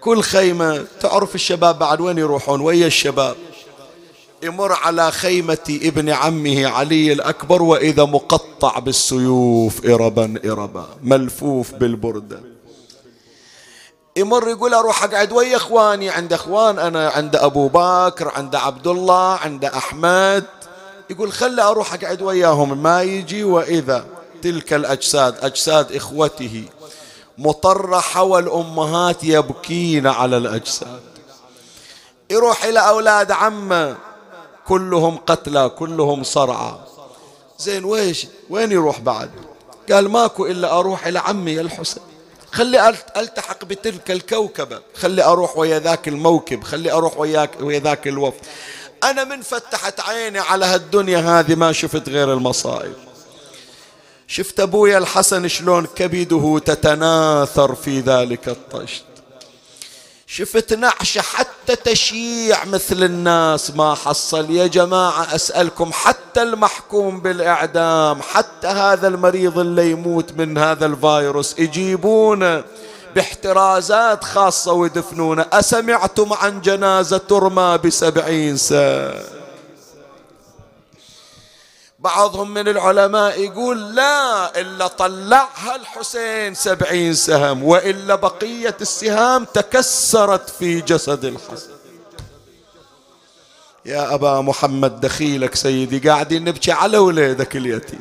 [0.01, 3.35] كل خيمة تعرف الشباب بعد وين يروحون ويا الشباب؟
[4.43, 12.39] يمر على خيمة ابن عمه علي الأكبر وإذا مقطع بالسيوف إربا إربا ملفوف بالبردة
[14.17, 19.35] يمر يقول أروح أقعد ويا إخواني عند إخوان أنا عند أبو بكر عند عبد الله
[19.35, 20.45] عند أحمد.
[21.09, 24.05] يقول خلي أروح أقعد وياهم ما يجي وإذا.
[24.41, 26.63] تلك الأجساد أجساد إخوته.
[27.37, 31.01] مطرحه والامهات يبكين على الأجساد.
[32.29, 33.95] يروح إلى أولاد عمه.
[34.67, 36.75] كلهم قتلى كلهم صرعى.
[37.59, 39.29] زين ويش؟ وين يروح بعد؟
[39.91, 42.03] قال ماكو إلا أروح إلى عمي الحسين.
[42.51, 44.79] خلي ألتحق بتلك الكوكبة.
[44.95, 46.63] خلي أروح ويا ذاك الموكب.
[46.63, 48.41] خلي أروح وياك ويا ذاك الوفد.
[49.03, 52.93] أنا من فتحت عيني على هالدنيا هذه ما شفت غير المصائب.
[54.27, 59.03] شفت أبويا الحسن شلون كبده تتناثر في ذلك الطشت.
[60.35, 63.71] شفت نعشة حتى تشيع مثل الناس.
[63.75, 70.85] ما حصل يا جماعة أسألكم حتى المحكوم بالإعدام حتى هذا المريض اللي يموت من هذا
[70.85, 72.63] الفيروس يجيبونه
[73.15, 75.45] باحترازات خاصة ويدفنونه.
[75.53, 79.42] أسمعتم عن جنازة ترمى بسبعين سنة.
[82.03, 90.81] بعضهم من العلماء يقول لا إلا طلعها الحسين سبعين سهم وإلا بقية السهام تكسرت في
[90.81, 91.69] جسد الحسن
[93.85, 97.99] يا أبا محمد دخيلك سيدي قاعدين نبكي على وليدك اليتيم.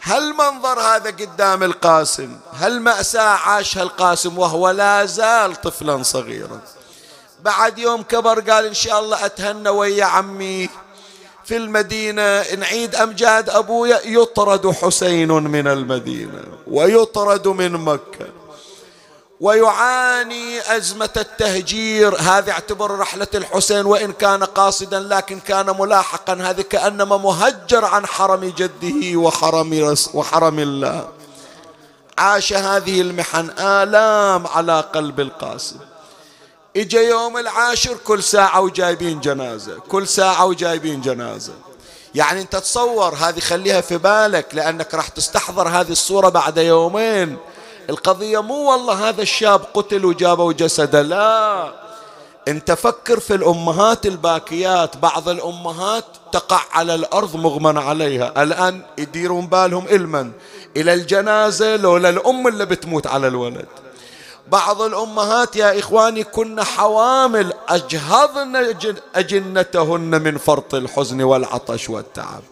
[0.00, 6.60] هل منظر هذا قدام القاسم؟ هل مأساة عاشها القاسم وهو لا زال طفلا صغيرا؟
[7.42, 10.68] بعد يوم كبر قال إن شاء الله أتهنى ويا عمي.
[11.46, 18.26] في المدينة نعيد أمجاد أبويا يطرد حسين من المدينة ويطرد من مكة
[19.40, 22.16] ويعاني أزمة التهجير.
[22.20, 26.32] هذا اعتبر رحلة الحسين وإن كان قاصدا لكن كان ملاحقا.
[26.32, 31.08] هذا كأنما مهجر عن حرم جده وحرم, وحرم الله.
[32.18, 35.76] عاش هذه المحن آلام على قلب القاسم
[36.76, 41.52] إجا يوم العاشر كل ساعة وجايبين جنازة كل ساعة وجايبين جنازة.
[42.14, 47.36] يعني أنت تصور هذه خليها في بالك لأنك راح تستحضر هذه الصورة بعد يومين.
[47.90, 51.72] القضية مو والله هذا الشاب قتل وجابوا جسده لا.
[52.48, 58.42] أنت فكر في الأمهات الباكيات بعض الأمهات تقع على الأرض مغمى عليها.
[58.42, 60.32] الآن يديرون بالهم إلمن
[60.76, 63.66] إلى الجنازة لولا الأم اللي بتموت على الولد.
[64.48, 68.74] بعض الأمهات يا إخواني كن حوامل أجهضن
[69.14, 72.42] أجنتهن من فرط الحزن والعطش والتعب.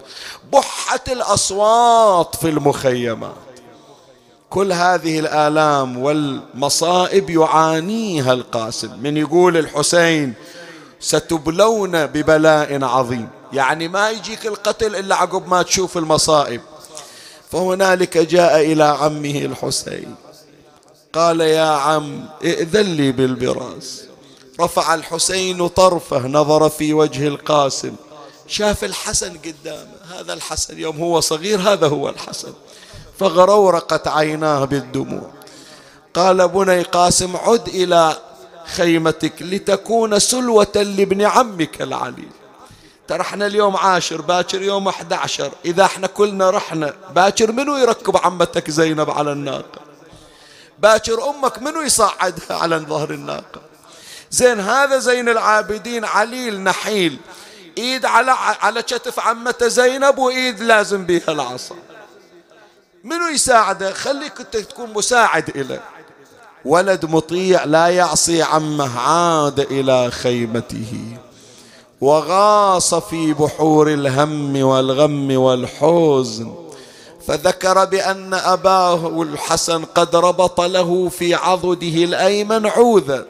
[0.53, 3.34] بحت الأصوات في المخيمات
[4.51, 8.99] كل هذه الآلام والمصائب يعانيها القاسم.
[9.03, 10.34] من يقول الحسين
[11.01, 13.28] ستبلون ببلاء عظيم.
[13.53, 16.61] يعني ما يجيك القتل إلا عقب ما تشوف المصائب.
[17.53, 20.14] فهنالك جاء إلى عمه الحسين.
[21.15, 24.05] قال يا عم ائذن لي بالبراس.
[24.61, 27.95] رفع الحسين طرفه نظر في وجه القاسم.
[28.47, 32.53] شاف الحسن قدامه هذا الحسن يوم هو صغير هذا هو الحسن.
[33.19, 35.31] فغرورقت عيناه بالدموع.
[36.15, 38.17] قال بني قاسم عد إلى
[38.65, 42.29] خيمتك لتكون سلوة لابن عمك العلي
[43.09, 48.71] ترى إحنا اليوم عاشر باكر يوم 11 إذا إحنا كلنا رحنا باكر منو يركب عمتك
[48.71, 49.84] زينب على الناقة؟
[50.79, 53.61] باكر أمك منو يصعدها على ظهر الناقة؟
[54.31, 57.18] زين هذا زين العابدين عليل نحيل.
[57.78, 58.31] إيد على
[58.61, 61.74] على كتف عمته زينب وإيد لازم بها العصا.
[63.05, 65.81] منو يساعده؟ خليك انت تكون مساعد له
[66.65, 71.16] ولد مطيع لا يعصي عمه عاد إلى خيمته.
[72.01, 76.64] وغاص في بحور الهم والغم والحزن.
[77.28, 83.24] فذكر بأن أباه الحسن قد ربط له في عضده الأيمن عوذة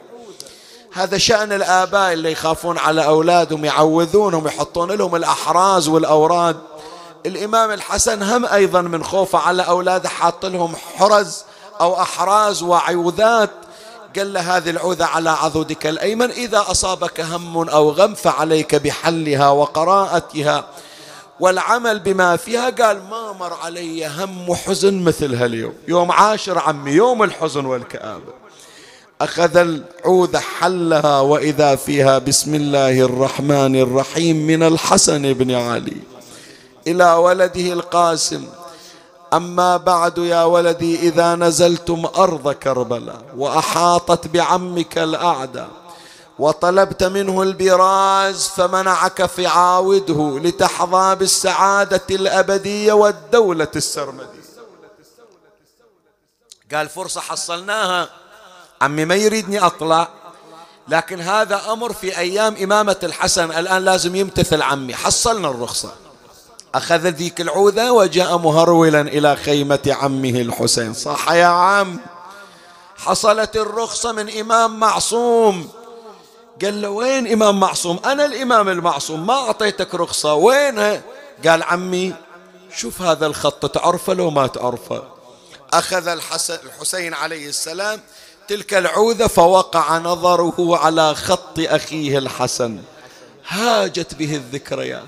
[0.93, 6.57] هذا شأن الآباء اللي يخافون على أولادهم يعوذونهم يحطون لهم الأحراز والأوراد.
[7.25, 11.43] الإمام الحسن هم أيضا من خوفه على أولاده حاط لهم حرز
[11.81, 13.49] أو أحراز وعوذات.
[14.15, 20.65] قال له هذه العوذة على عضدك الأيمن إذا أصابك هم أو غم فعليك بحلها وقراءتها.
[21.39, 25.73] والعمل بما فيها قال ما مر علي هم وحزن مثل هاليوم.
[25.87, 28.33] يوم عاشر عمي يوم الحزن والكآبة.
[29.21, 35.97] أخذ العوذة حلها وإذا فيها بسم الله الرحمن الرحيم من الحسن بن علي
[36.87, 38.45] إلى ولده القاسم.
[39.33, 45.69] أما بعد يا ولدي إذا نزلتم أرض كربلاء وأحاطت بعمك الأعداء.
[46.39, 54.45] وطلبت منه البراز فمنعك فعاوده لتحظى بالسعادة الأبدية والدولة السرمدية.
[56.73, 58.09] قال فرصة حصلناها.
[58.81, 60.07] عمي ما يريدني أطلع
[60.87, 63.51] لكن هذا أمر في أيام إمامة الحسن.
[63.51, 64.95] الآن لازم يمتثل عمي.
[64.95, 65.91] حصلنا الرخصة.
[66.75, 70.93] أخذ ذيك العوذة وجاء مهرولا إلى خيمة عمه الحسين.
[70.93, 71.99] صح يا عم
[72.97, 75.69] حصلت الرخصة من إمام معصوم.
[76.61, 77.99] قال له وين إمام معصوم?
[78.05, 80.33] أنا الإمام المعصوم ما أعطيتك رخصة.
[80.33, 81.01] وينها
[81.47, 82.13] قال عمي
[82.75, 85.03] شوف هذا الخط تعرفه لو ما تعرفه.
[85.73, 87.99] أخذ الحسين عليه السلام
[88.47, 92.79] تلك العوذة فوقع نظره على خط أخيه الحسن.
[93.47, 95.03] هاجت به الذكريات.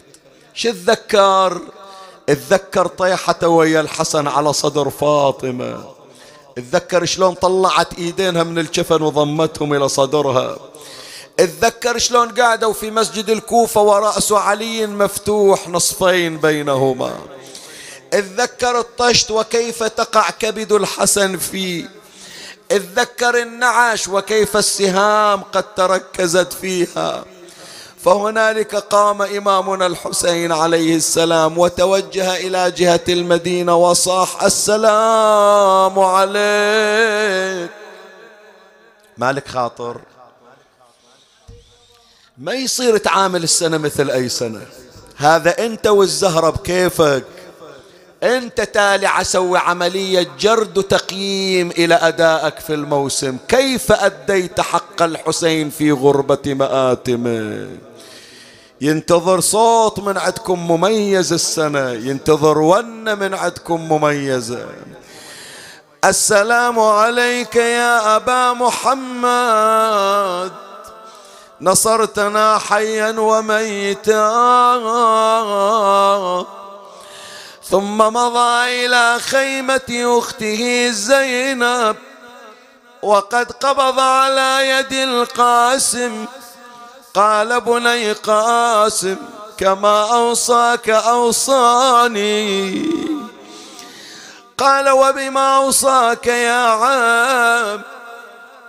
[0.53, 1.61] شو اتذكر
[2.29, 5.83] اتذكر طيحته ويا الحسن على صدر فاطمة.
[6.57, 10.57] اتذكر شلون طلعت إيدينها من الجفن وضمتهم إلى صدرها.
[11.39, 17.19] اتذكر شلون قعدوا في مسجد الكوفة ورأس علي مفتوح نصفين بينهما.
[18.13, 21.89] اتذكر الطشت وكيف تقع كبد الحسن فيه
[22.71, 27.25] اتذكر النعش وكيف السهام قد تركزت فيها.
[28.05, 37.71] فهنالك قام إمامنا الحسين عليه السلام وتوجه إلى جهة المدينة وصاح السلام عليك.
[39.17, 40.01] مالك خاطر؟
[42.39, 44.61] ما يصير تعامل السنة مثل أي سنة.
[45.15, 47.23] هذا أنت والزهرة بكيفك.
[48.23, 53.37] أنت تالي أسوي عملية جرد وتقييم إلى أدائك في الموسم.
[53.47, 57.67] كيف أديت حق الحسين في غربة مآتمه؟
[58.81, 61.91] ينتظر صوت من عندكم مميز السنة.
[61.91, 64.65] ينتظر ون من عندكم مميزة.
[66.05, 70.66] السلام عليك يا أبا محمد.
[71.61, 74.27] نصرتنا حيا وميتا.
[77.69, 81.95] ثم مضى إلى خيمة أخته زينب
[83.03, 86.25] وقد قبض على يد القاسم.
[87.13, 89.15] قال بني قاسم
[89.57, 92.57] كما أوصاك أوصاني.
[94.57, 97.96] قال وبما أوصاك يا عم؟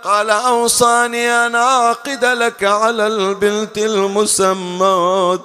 [0.03, 5.41] قال أوصاني أن أعقد لك على البنت المسمات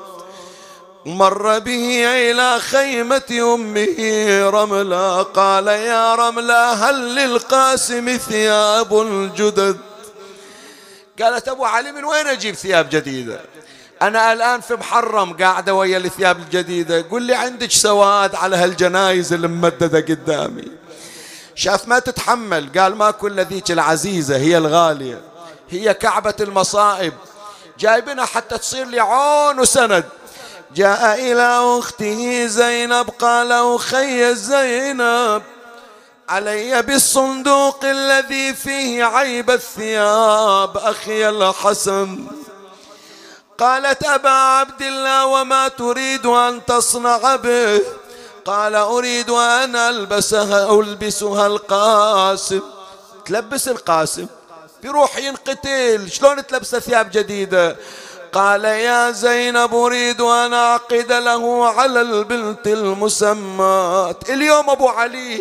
[1.07, 3.97] مر به إلى خيمة أمه
[4.51, 9.79] رملة قال يا رملة هل للقاسم ثياب الجدد؟
[11.23, 13.41] قالت أبو علي من وين أجيب ثياب جديدة؟
[14.03, 17.01] أنا الآن في محرم قاعدة ويا الثياب الجديدة.
[17.01, 20.84] قل لي عندك سواد على هالجنايز الممددة قدامي.
[21.55, 25.21] شاف ما تتحمل قال ما كل ذيك العزيزة هي الغالية
[25.71, 27.13] هي كعبة المصائب.
[27.79, 30.05] جايبنا حتى تصير لي عون وسند.
[30.75, 35.43] جاء إلى أخته زينب قال أخي زينب
[36.29, 42.27] علي بالصندوق الذي فيه عيب الثياب أخي الحسن.
[43.59, 47.81] قالت أبا عبد الله وما تريد أن تصنع به؟
[48.45, 52.61] قال أريد أن ألبسها ألبسها القاسم.
[53.25, 54.27] تلبس القاسم؟
[54.83, 56.11] بيروح ينقتل.
[56.11, 57.77] شلون تلبس ثياب جديدة؟
[58.33, 65.41] قال يا زينب أريد أن أعقد له على البنت المسمات اليوم أبو علي.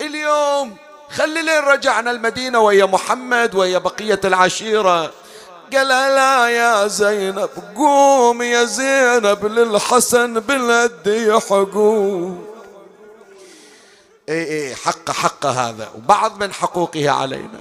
[0.00, 0.76] اليوم.
[1.10, 5.12] خلي لين رجعنا المدينة ويا محمد ويا بقية العشيرة.
[5.76, 12.34] قال لا يا زينب قوم يا زينب للحسن بالأدي حقوق
[14.28, 17.60] اي اي حق حق هذا وبعض من حقوقه علينا.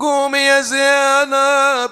[0.00, 1.90] قوم يا زينب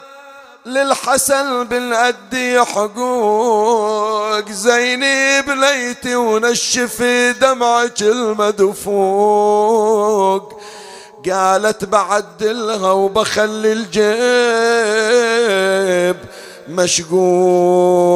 [0.67, 8.03] للحسن بالأدي حقوق زيني بليتي ونشفي دمعك
[8.83, 9.43] المدفوق.
[11.31, 14.03] قالت بعدلها وبخلي الجيب
[16.69, 18.09] مشقوق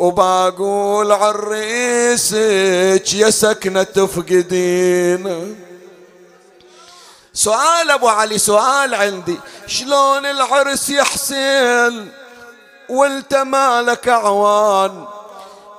[0.00, 2.34] وبقول عريسك
[3.14, 5.56] يا سكنة تفقدين.
[7.32, 9.38] سؤال أبو علي سؤال عندي.
[9.66, 12.08] شلون العرس يا حسين
[12.88, 15.04] وانت مالك أعوان؟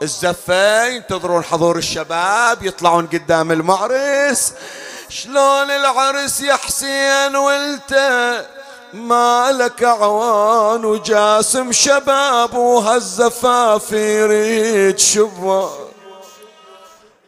[0.02, 4.54] الزفة ينتظرون حضور الشباب يطلعون قدام المعرس.
[5.16, 7.94] شلون العرس يا حسين وانت
[8.94, 15.70] مالك عوان وجاسم شباب وهالزفاف يريد شباب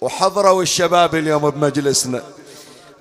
[0.02, 2.24] وحضروا الشباب اليوم بمجلسنا.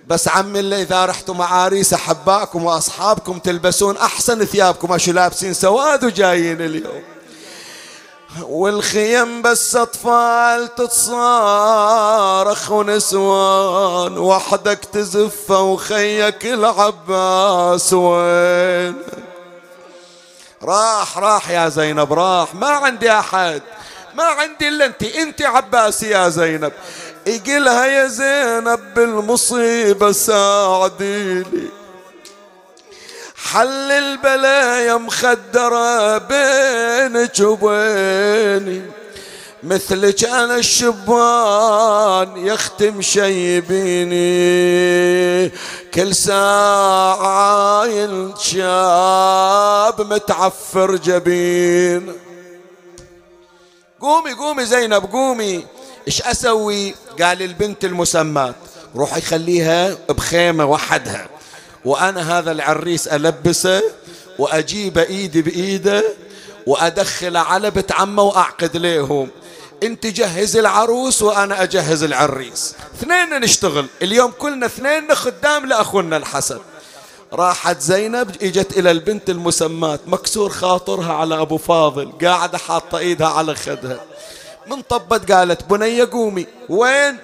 [0.07, 6.61] بس عمي اللي إذا رحتوا معاريس أحبائكم وأصحابكم تلبسون أحسن ثيابكم أشو لابسين سواد وجايين
[6.61, 7.03] اليوم.
[8.43, 17.93] والخيم بس أطفال تتصارخ ونسوان وحدك تزف وخيك العباس.
[17.93, 18.95] وين؟
[20.63, 22.55] راح راح يا زينب راح.
[22.55, 23.63] ما عندي أحد
[24.15, 26.73] ما عندي إلا أنت أنت عباس يا زينب.
[27.27, 31.69] يقلها يا زينب بالمصيبة ساعديني.
[33.52, 38.82] حل البلايا مخدرة بينك وبيني
[39.62, 44.16] مثلك أنا الشبان يختم شيبيني
[45.94, 52.12] كل ساعة عاين شاب متعفر جبين.
[54.01, 55.66] قومي قومي زينب قومي.
[56.06, 58.55] إيش أسوي؟ قال البنت المسمات
[58.97, 61.36] روحي خليها بخيمة وحدها.
[61.87, 63.83] وأنا هذا العريس ألبسه
[64.39, 66.05] وأجيب إيدي بإيده
[66.67, 69.31] وأدخل على بيت عمه وأعقد ليهم.
[69.83, 72.75] أنت جهز العروس وأنا أجهز العريس.
[72.95, 73.87] اثنين نشتغل.
[74.03, 76.59] اليوم كلنا اثنين خدام لأخونا الحسن.
[77.33, 82.13] راحت زينب إجت إلى البنت المسمات مكسور خاطرها على أبو فاضل.
[82.23, 84.01] قاعدة حاطة إيدها على خدها.
[84.67, 86.47] من طبت قالت بنيه قومي.
[86.69, 87.17] وين؟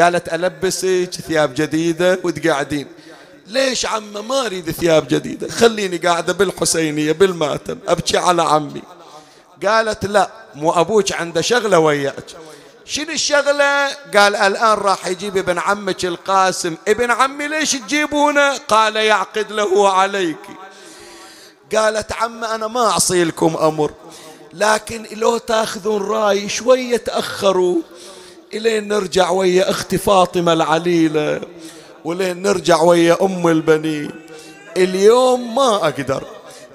[0.00, 2.95] قالت ألبسك ثياب جديدة وتقعدين.
[3.46, 8.82] ليش عمه ما أريد ثياب جديدة؟ خليني قاعدة بالحسينية بالماتم أبكي على عمي.
[9.66, 12.24] قالت لا مو أبوك عنده شغلة وياك.
[12.84, 16.76] شنو الشغلة؟ قال الآن راح يجيب ابن عمك القاسم.
[16.88, 20.46] ابن عمي ليش تجيبونه؟ قال يعقد له عليك.
[21.74, 23.92] قالت عم أنا ما أعصي لكم أمر.
[24.52, 27.76] لكن لو تأخذون رأي شوية تأخروا.
[28.54, 31.40] إلين نرجع ويا أختي فاطمة العليلة.
[32.06, 34.10] ولين نرجع ويا أم البنين؟
[34.76, 36.24] اليوم ما أقدر.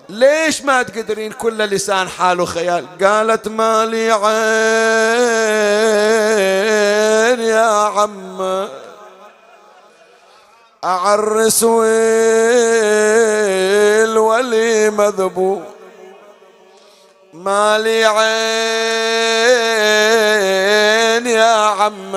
[0.10, 2.86] ليش ما تقدرين؟ كل لسان حاله خيال.
[3.04, 4.32] قالت ما لي عين
[7.48, 8.68] يا عم
[10.84, 11.90] أعرس والولي
[14.90, 15.62] مذبوح.
[17.34, 18.22] ما لي عين
[21.28, 22.12] يا عم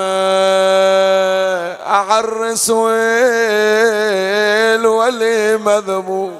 [1.87, 2.69] أعرس
[4.69, 6.31] والولي مذبوح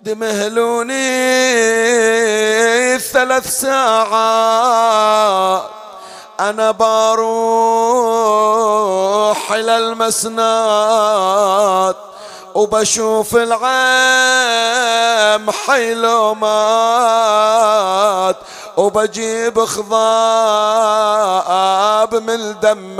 [0.00, 1.10] دمهلوني
[2.98, 5.62] ثلاث ساعات.
[6.40, 7.20] أنا بروح
[9.52, 11.16] إلى المسنات
[12.54, 16.50] وبشوف العام حيلومات
[18.80, 19.92] وبجيب خضاب
[22.14, 22.96] من دم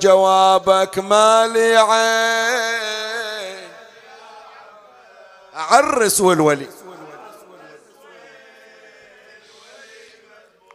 [0.00, 3.68] جوابك مالي عين.
[5.54, 6.66] عرس والولي.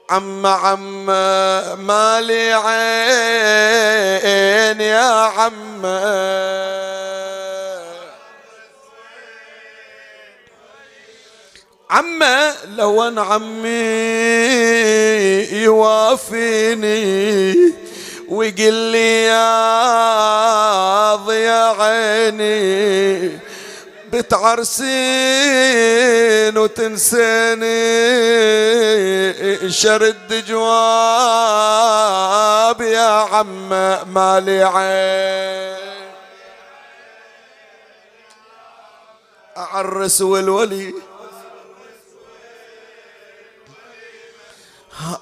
[0.09, 1.05] عم عم
[1.87, 2.81] مالي عين
[4.81, 5.85] يا عم.
[11.89, 13.69] عمه لو أن عمي
[15.63, 17.55] يوافيني
[18.29, 23.39] ويقول لي يا ضيا عيني
[24.13, 24.85] بتعرسين
[26.57, 27.85] وتنسيني
[29.71, 30.81] شرد جواب
[32.81, 33.69] يا عم
[34.13, 35.75] مالي عين.
[39.57, 40.93] أعرس والولي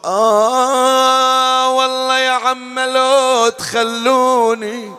[0.06, 4.94] آه والله يا عم لو تخلوني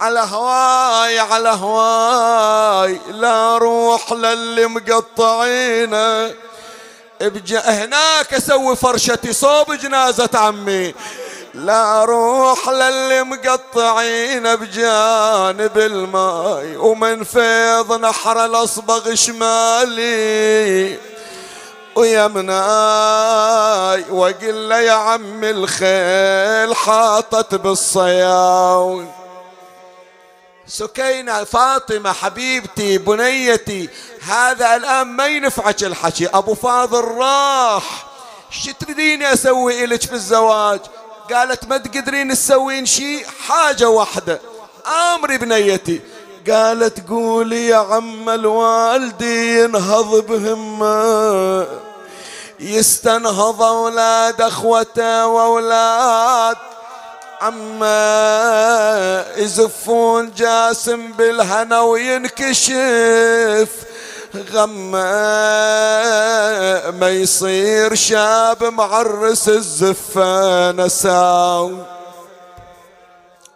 [0.00, 6.34] على هواي على هواي لا روح للي مقطعينه.
[7.20, 10.94] بجا هناك أسوي فرشتي صوب جنازة عمي.
[11.54, 20.98] لا أروح للي مقطعين بجانب الماي ومن فيض نحر الأصبغ شمالي.
[21.96, 22.54] ويمناي
[24.10, 29.12] وقل له يا عم الخيل حاطت بالصياون
[30.66, 33.88] سكينة فاطمة حبيبتي بنيتي
[34.22, 36.26] هذا الآن ما ينفعك الحكي.
[36.26, 38.06] أبو فاضل راح.
[38.50, 40.80] شو تريديني أسوي إلك في الزواج؟
[41.32, 44.40] قالت ما تقدرين تسوين شيء حاجة واحدة.
[44.86, 46.00] أمري بنيتي.
[46.50, 51.66] قالت قولي يا عم الوالدي ينهض بهمة.
[52.64, 56.56] يستنهض أولاد أخوته وأولاد.
[57.40, 63.68] عما يزفون جاسم بالهنا وينكشف.
[64.52, 65.00] غمه
[66.90, 71.78] ما يصير شاب معرس الزفة نساو.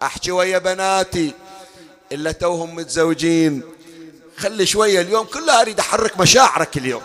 [0.02, 1.34] أحكي ويا بناتي
[2.12, 3.62] إلا توهم متزوجين.
[4.38, 7.02] خلي شوية اليوم كلها أريد أحرك مشاعرك اليوم.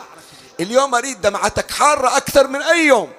[0.59, 3.09] اليوم أريد دمعتك حارة أكثر من أي يوم.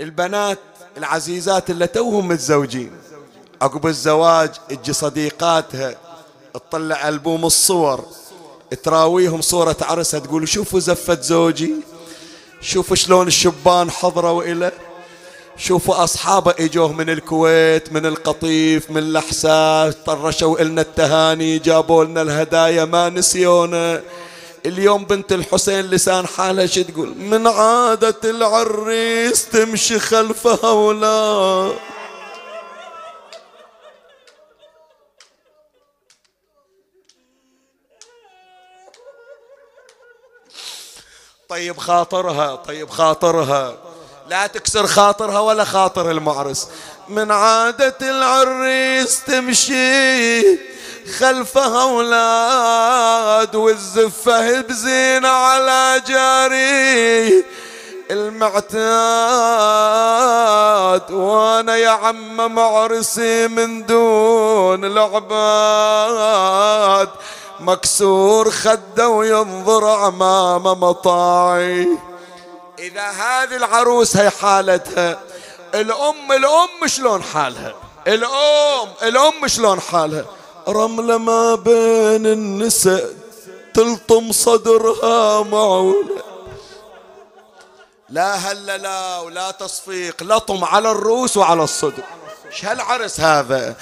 [0.00, 0.58] البنات
[0.96, 2.90] العزيزات اللي توهم متزوجين
[3.62, 5.94] عقب الزواج تجي صديقاتها
[6.54, 8.04] تطلع ألبوم الصور
[8.82, 11.74] تراويهم صورة عرسها تقول شوفوا زفة زوجي
[12.60, 14.72] شوفوا شلون الشبان حضروا إلى
[15.56, 22.84] شوفوا أصحابه إجوه من الكويت من القطيف من الأحساس طرشوا إلنا التهاني جابوا لنا الهدايا
[22.84, 24.02] ما نسيونا.
[24.66, 31.72] اليوم بنت الحسين لسان حالها شو تقول؟ من عادة العريس تمشي خلفها ولا.
[41.48, 43.76] طيب خاطرها طيب خاطرها.
[44.28, 46.68] لا تكسر خاطرها ولا خاطر المعرس.
[47.08, 50.75] من عادة العريس تمشي
[51.18, 57.44] خلفها أولاد والزفه بزينة على جاري.
[58.10, 58.70] المعتاد
[61.10, 66.28] وأنا يا عم معرسي من دون العباد.
[67.60, 71.88] مكسور خده وينظر أمام مطاعي.
[72.78, 75.20] إذا هذه العروس هي حالتها.
[75.74, 77.74] الأم الأم شلون حالها؟
[78.06, 80.24] الأم الأم شلون حالها؟
[80.68, 83.10] رملة ما بين النساء
[83.74, 86.22] تلطم صدرها معولة.
[88.10, 92.02] لا هلا لا ولا تصفيق لطم على الروس وعلى الصدر.
[92.46, 93.74] إيش هالعرس هذا؟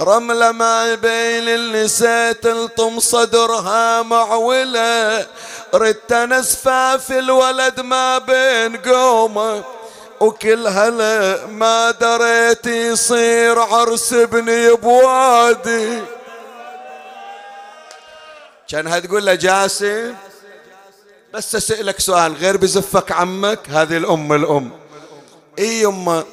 [0.00, 5.26] رملة ما بين النساء تلطم صدرها معولة.
[5.74, 9.64] ردت نسفة في الولد ما بين قومه.
[10.20, 16.02] وكل هلا ما دريت يصير عرس ابني بوادي
[18.68, 20.14] كانها تقول له جاسم
[21.34, 24.70] بس اسألك سؤال غير بزفك عمك هذه الأم الأم.
[25.58, 26.24] إي يمه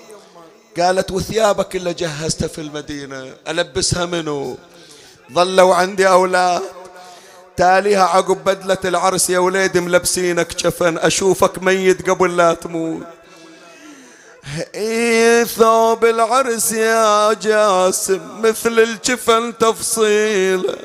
[0.78, 4.58] قالت وثيابك اللي جهزتها في المدينة ألبسها منو؟
[5.34, 6.62] ظلوا عندي أولاد.
[7.58, 13.04] تاليها عقب بدلة العرس يا وليدي ملبسينك جفن أشوفك ميت قبل لا تموت.
[14.76, 20.76] إي ثوب العرس يا جاسم مثل الجفن تفصيله.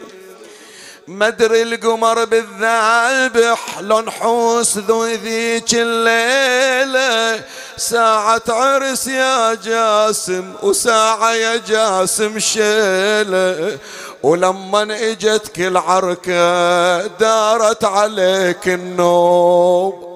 [1.08, 7.44] مدري القمر بالذابح لو نحوس ذو ذيك الليلة.
[7.76, 13.78] ساعة عرس يا جاسم وساعة يا جاسم شيلة.
[14.22, 20.08] ولما إجت كل عركة دارت عليك النوم.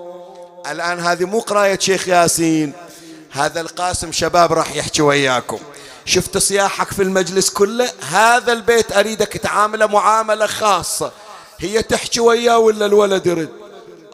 [0.71, 2.73] الآن هذه مو قراية شيخ ياسين
[3.31, 5.59] هذا القاسم شباب راح يحكي وياكم.
[6.05, 11.13] شفت صياحك في المجلس كله؟ هذا البيت أريدك تعامله معاملة خاصة.
[11.59, 13.49] هي تحكي وياه ولا الولد يرد؟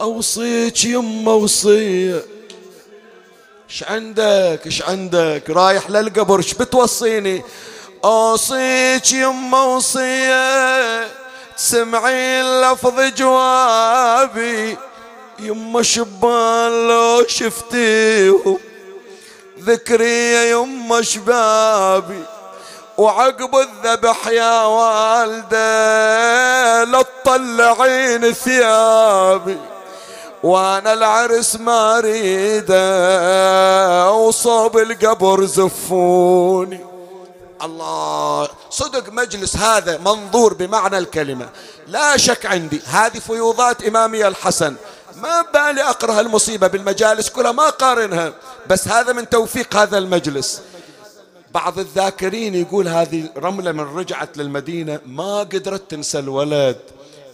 [0.00, 2.24] أوصيك يما وصية.
[3.70, 7.42] إيش عندك؟ إيش عندك؟ رايح للقبر إيش بتوصيني؟
[8.04, 11.06] أوصيك يما وصية.
[11.56, 14.76] تسمعين لفظ جوابي.
[15.38, 18.58] يما شبان لو شفتيهم
[19.68, 22.22] ذكري يا يما شبابي
[22.98, 25.58] وعقب الذبح يا والده
[26.84, 29.58] لا تطلعين ثيابي
[30.42, 32.82] وأنا العرس ما أريده
[34.12, 36.80] وصوب القبر زفوني.
[37.62, 41.48] الله صدق مجلس هذا منظور بمعنى الكلمة.
[41.86, 44.74] لا شك عندي هذه فيوضات إمامي الحسن.
[45.22, 48.32] ما بالي أقرأ المصيبة بالمجالس كلها ما قارنها.
[48.66, 50.62] بس هذا من توفيق هذا المجلس.
[51.54, 56.80] بعض الذاكرين يقول هذه رملة من رجعت للمدينة ما قدرت تنسى الولد.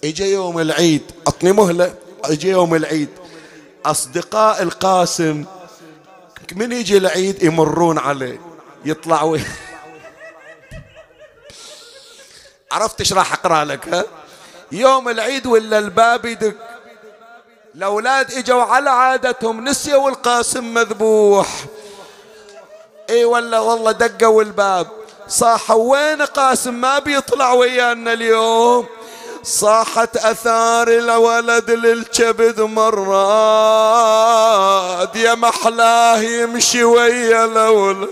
[0.04, 1.94] اجى يوم العيد اعطني مهلة
[2.24, 3.08] اجى يوم العيد.
[3.86, 5.44] أصدقاء القاسم
[6.52, 8.40] من يجي العيد يمرون عليه
[8.84, 9.38] يطلعوا
[12.72, 14.04] عرفت إيش راح أقرأ لك ها؟
[14.72, 16.73] يوم العيد ولا الباب يدق.
[17.76, 21.48] الأولاد إجوا على عادتهم نسيوا القاسم مذبوح.
[23.10, 24.86] إي ولا والله دقوا الباب.
[25.28, 28.86] صاحوا وين قاسم؟ ما بيطلع ويانا اليوم.
[29.42, 32.96] صاحت أثار الولد للكبد مرات
[35.16, 38.08] يا محلاه يمشي ويا الأولاد.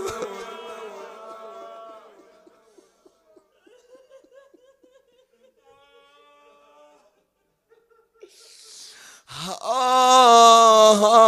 [9.64, 11.22] آه.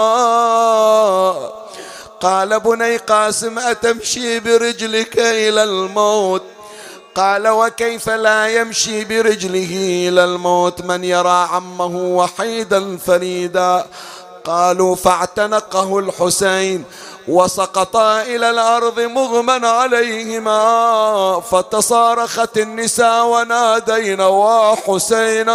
[2.20, 6.42] قال بني قاسم أتمشي برجلك إلى الموت؟
[7.14, 13.86] قال وكيف لا يمشي برجله إلى الموت؟ من يرى عمه وحيدا فريدا.
[14.44, 16.84] قالوا فاعتنقه الحسين
[17.28, 25.54] وسقطا إلى الأرض مغمى عليهما فتصارخت النساء ونادينا وحسينا.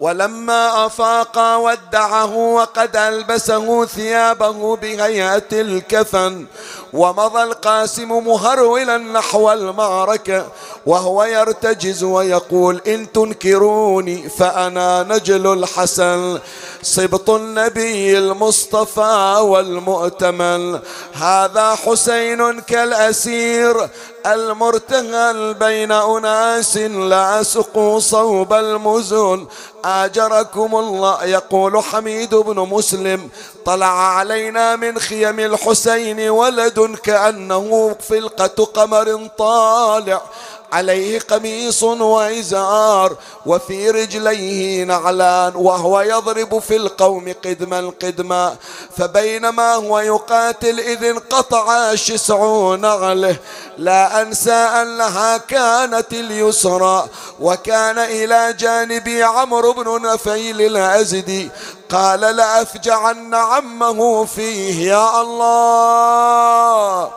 [0.00, 6.46] ولما أفاق ودعه وقد ألبسه ثيابه بهيئة الكفن
[6.92, 10.46] ومضى القاسم مهرولا نحو المعركة
[10.86, 16.38] وهو يرتجز ويقول إن تنكروني فأنا نجل الحسن
[16.82, 20.78] صبط النبي المصطفى والمؤتمن
[21.12, 23.88] هذا حسين كالأسير
[24.26, 29.46] المرتهل بين أناس لا سقوا صوب المزن
[29.84, 33.28] آجركم الله يقول حميد بن مسلم
[33.64, 40.22] طلع علينا من خيم الحسين ولد كأنه فلقة قمر طالع.
[40.72, 43.16] عليه قميص وإزار
[43.46, 48.56] وفي رجليه نعلان وهو يضرب في القوم قدما قدما
[48.96, 53.36] فبينما هو يقاتل إذ انقطع شسع نعله
[53.78, 57.06] لا أنسى أنها كانت اليسرى
[57.40, 61.50] وكان إلى جانبي عمرو بن نفيل الأزدي
[61.90, 67.10] قال لأفجعن عمه فيه يا الله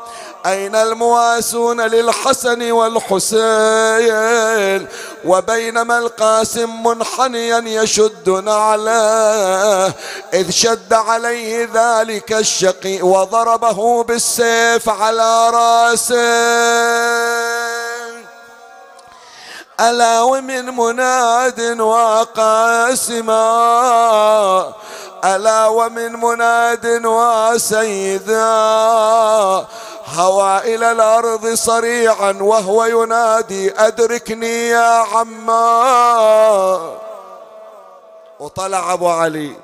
[0.45, 4.13] أين المواسون للحسن والحسين؟
[5.25, 9.93] وبينما القاسم منحنيا يشد نعله
[10.33, 16.17] إذ شد عليه ذلك الشقي وضربه بالسيف على رأسه.
[19.79, 23.33] ألا ومن مناد وقاسما؟
[25.25, 28.43] ألا ومن مناد وسيدا؟
[30.05, 36.97] هوى إلى الأرض صريعا وهو ينادي أدركني يا عما.
[38.39, 39.55] وطلع أبو علي.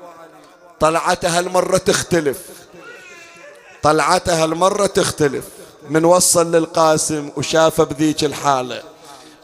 [0.80, 2.38] طلعتها المرة تختلف.
[3.82, 5.44] طلعتها المرة تختلف.
[5.90, 8.82] من وصل للقاسم وشاف بذيك الحالة.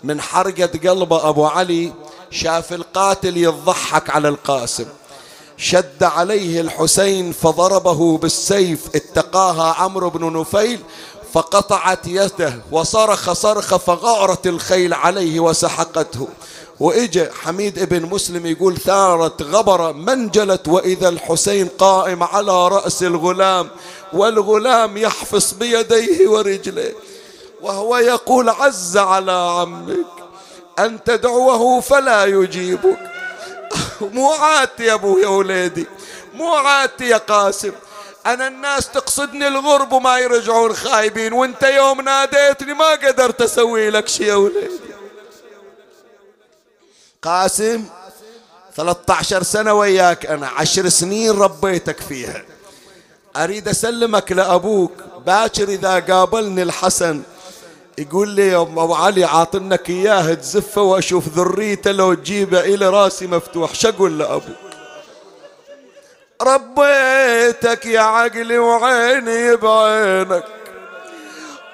[0.05, 1.93] من حرقة قلبه أبو علي
[2.31, 4.87] شاف القاتل يضحك على القاسم.
[5.59, 10.81] شد عليه الحسين فضربه بالسيف اتقاها عمرو بن نفيل
[11.33, 16.29] فقطعت يده وصرخ صرخة فغارت الخيل عليه وسحقته.
[16.81, 23.69] وإجا حميد ابن مسلم يقول ثارت غبرة منجلت وإذا الحسين قائم على رأس الغلام
[24.13, 26.95] والغلام يحفص بيديه ورجليه
[27.63, 30.07] وهو يقول عز على عمك
[30.79, 33.16] أن تدعوه فلا يجيبك.
[34.01, 35.87] مو عادتي يا ابو يا وليدي
[36.35, 37.73] مو عادتي يا قاسم.
[38.27, 44.27] أنا الناس تقصدني الغرب وما يرجعون خايبين وأنت يوم ناديتني ما قدرت أسوي لك شيء
[44.27, 44.81] يا وليدي.
[47.23, 47.85] قاسم
[48.77, 52.45] 13 سنة وياك أنا عشر سنين ربيتك فيها.
[53.37, 54.93] أريد أسلمك لأبوك
[55.27, 57.23] باكر إذا قابلني الحسن
[57.99, 63.75] يقول لي يا أبو علي عاطنك اياه تزفه وأشوف ذريته لو تجيبه إلى راسي مفتوح.
[63.75, 64.53] شقول لابو
[66.43, 70.45] ربيتك يا عقلي وعيني بعينك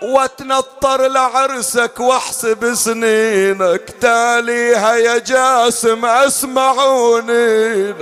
[0.02, 3.94] واتنطر لعرسك واحسب سنينك.
[4.00, 7.94] تاليها يا جاسم اسمعوني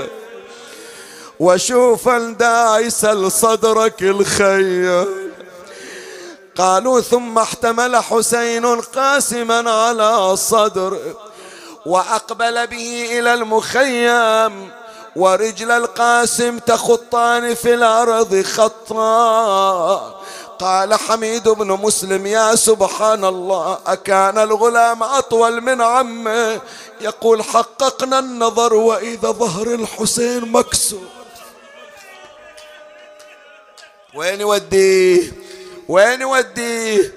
[1.40, 5.19] وأشوف دايس لصدرك الخيل
[6.60, 11.14] قالوا ثم احتمل حسين قاسما على الصدر
[11.86, 14.70] وأقبل به إلى المخيم
[15.16, 20.20] ورجل القاسم تخطان في الأرض خطا
[20.58, 26.60] قال حميد بن مسلم يا سبحان الله أكان الغلام أطول من عمه?
[27.00, 31.08] يقول حققنا النظر وإذا ظهر الحسين مكسور.
[34.14, 35.49] وين يوديه؟
[35.90, 37.14] وين يوديه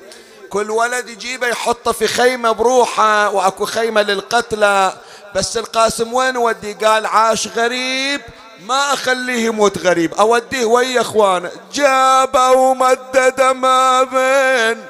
[0.49, 4.93] كل ولد يجيبه يحطه في خيمة بروحه وأكو خيمة للقتلى.
[5.35, 8.21] بس القاسم وين ودي قال عاش غريب
[8.65, 10.13] ما أخليه يموت غريب.
[10.13, 11.51] أوديه ويا إخوانه.
[11.73, 14.85] جابه ومدد ما بين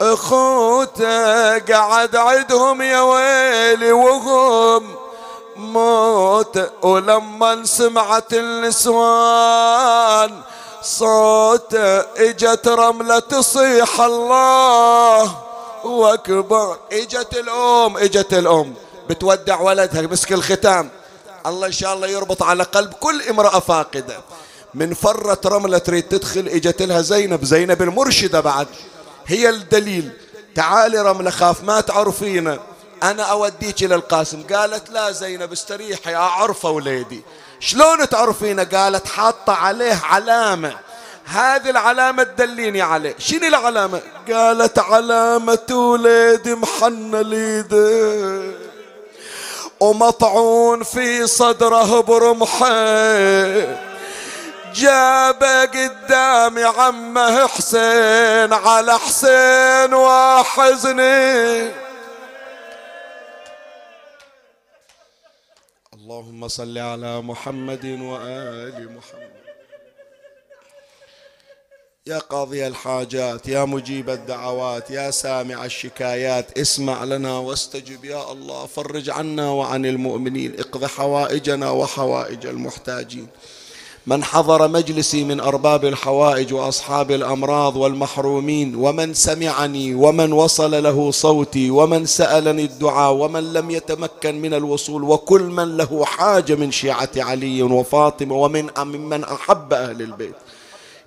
[0.00, 1.58] أخوته.
[1.58, 4.96] قعد عدهم يا ويلي وهم
[5.56, 6.72] موت.
[6.82, 10.40] ولما سمعت النسوان
[10.82, 15.38] صوته إجت رملة تصيح الله.
[15.84, 16.78] وأكبر.
[16.92, 18.74] إجت الأم إجت الأم.
[19.08, 20.90] بتودع ولدها مسك الختام
[21.46, 24.20] الله إن شاء الله يربط على قلب كل امرأة فاقدة.
[24.74, 27.44] من فرت رملة تريد تدخل إجت لها زينب.
[27.44, 28.66] زينب المرشدة بعد.
[29.26, 30.12] هي الدليل.
[30.54, 32.58] تعالي رملة خاف ما تعرفينا
[33.02, 34.42] أنا أوديك إلى القاسم.
[34.52, 37.22] قالت لا زينب استريحي أعرفه وليدي
[37.62, 40.76] شلون تعرفينه؟ قالت حاطة عليه علامة.
[41.24, 43.14] هذه العلامة تدليني عليه.
[43.18, 44.00] شنو العلامة؟
[44.32, 48.42] قالت علامة وليد محنى ليده
[49.80, 52.72] ومطعون في صدره برمحة.
[54.74, 61.70] جابه قدامي عمه حسين على حسين وحزني
[66.12, 69.32] اللهم صل على محمد وآل محمد.
[72.06, 79.10] يا قاضي الحاجات يا مجيب الدعوات يا سامع الشكايات اسمع لنا واستجب يا الله فرج
[79.10, 83.26] عنا وعن المؤمنين اقض حوائجنا وحوائج المحتاجين.
[84.06, 91.70] من حضر مجلسي من أرباب الحوائج وأصحاب الأمراض والمحرومين ومن سمعني ومن وصل له صوتي
[91.70, 97.62] ومن سألني الدعاء ومن لم يتمكن من الوصول وكل من له حاجة من شيعة علي
[97.62, 100.34] وفاطمة ومن ممن أحب أهل البيت.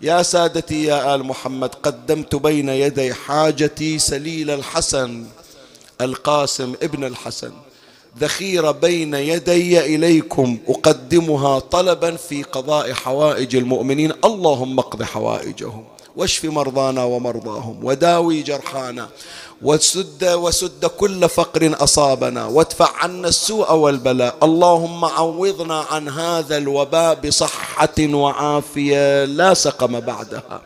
[0.02, 5.26] يا سادتي يا آل محمد قدمت بين يدي حاجتي سليل الحسن
[6.02, 7.52] القاسم ابن الحسن.
[8.20, 14.12] ذخيرة بين يدي إليكم أقدمها طلبا في قضاء حوائج المؤمنين.
[14.26, 15.84] اللهم اقض حوائجهم
[16.16, 19.10] واشف مرضانا ومرضاهم وداوي جرحانا
[19.62, 24.36] وسد وسد كل فقر أصابنا وادفع عنا السوء والبلاء.
[24.44, 29.26] اللهم عوضنا عن هذا الوباء بصحة وعافية.
[29.26, 30.62] لا سقم بعدها.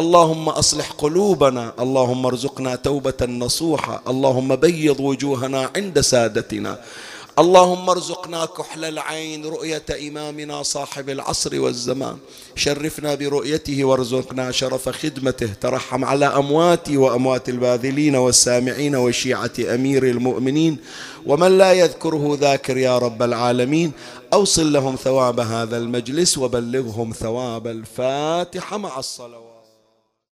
[0.00, 6.80] اللهم أصلح قلوبنا اللهم ارزقنا توبة نصوحة اللهم بيض وجوهنا عند سادتنا
[7.38, 12.16] اللهم ارزقنا كحل العين رؤية إمامنا صاحب العصر والزمان
[12.54, 20.76] شرفنا برؤيته وارزقنا شرف خدمته ترحم على أمواتي وأموات الباذلين والسامعين وشيعة أمير المؤمنين
[21.26, 23.92] ومن لا يذكره ذاكر يا رب العالمين
[24.32, 29.49] أوصل لهم ثواب هذا المجلس وبلغهم ثواب الفاتحة مع الصلوات.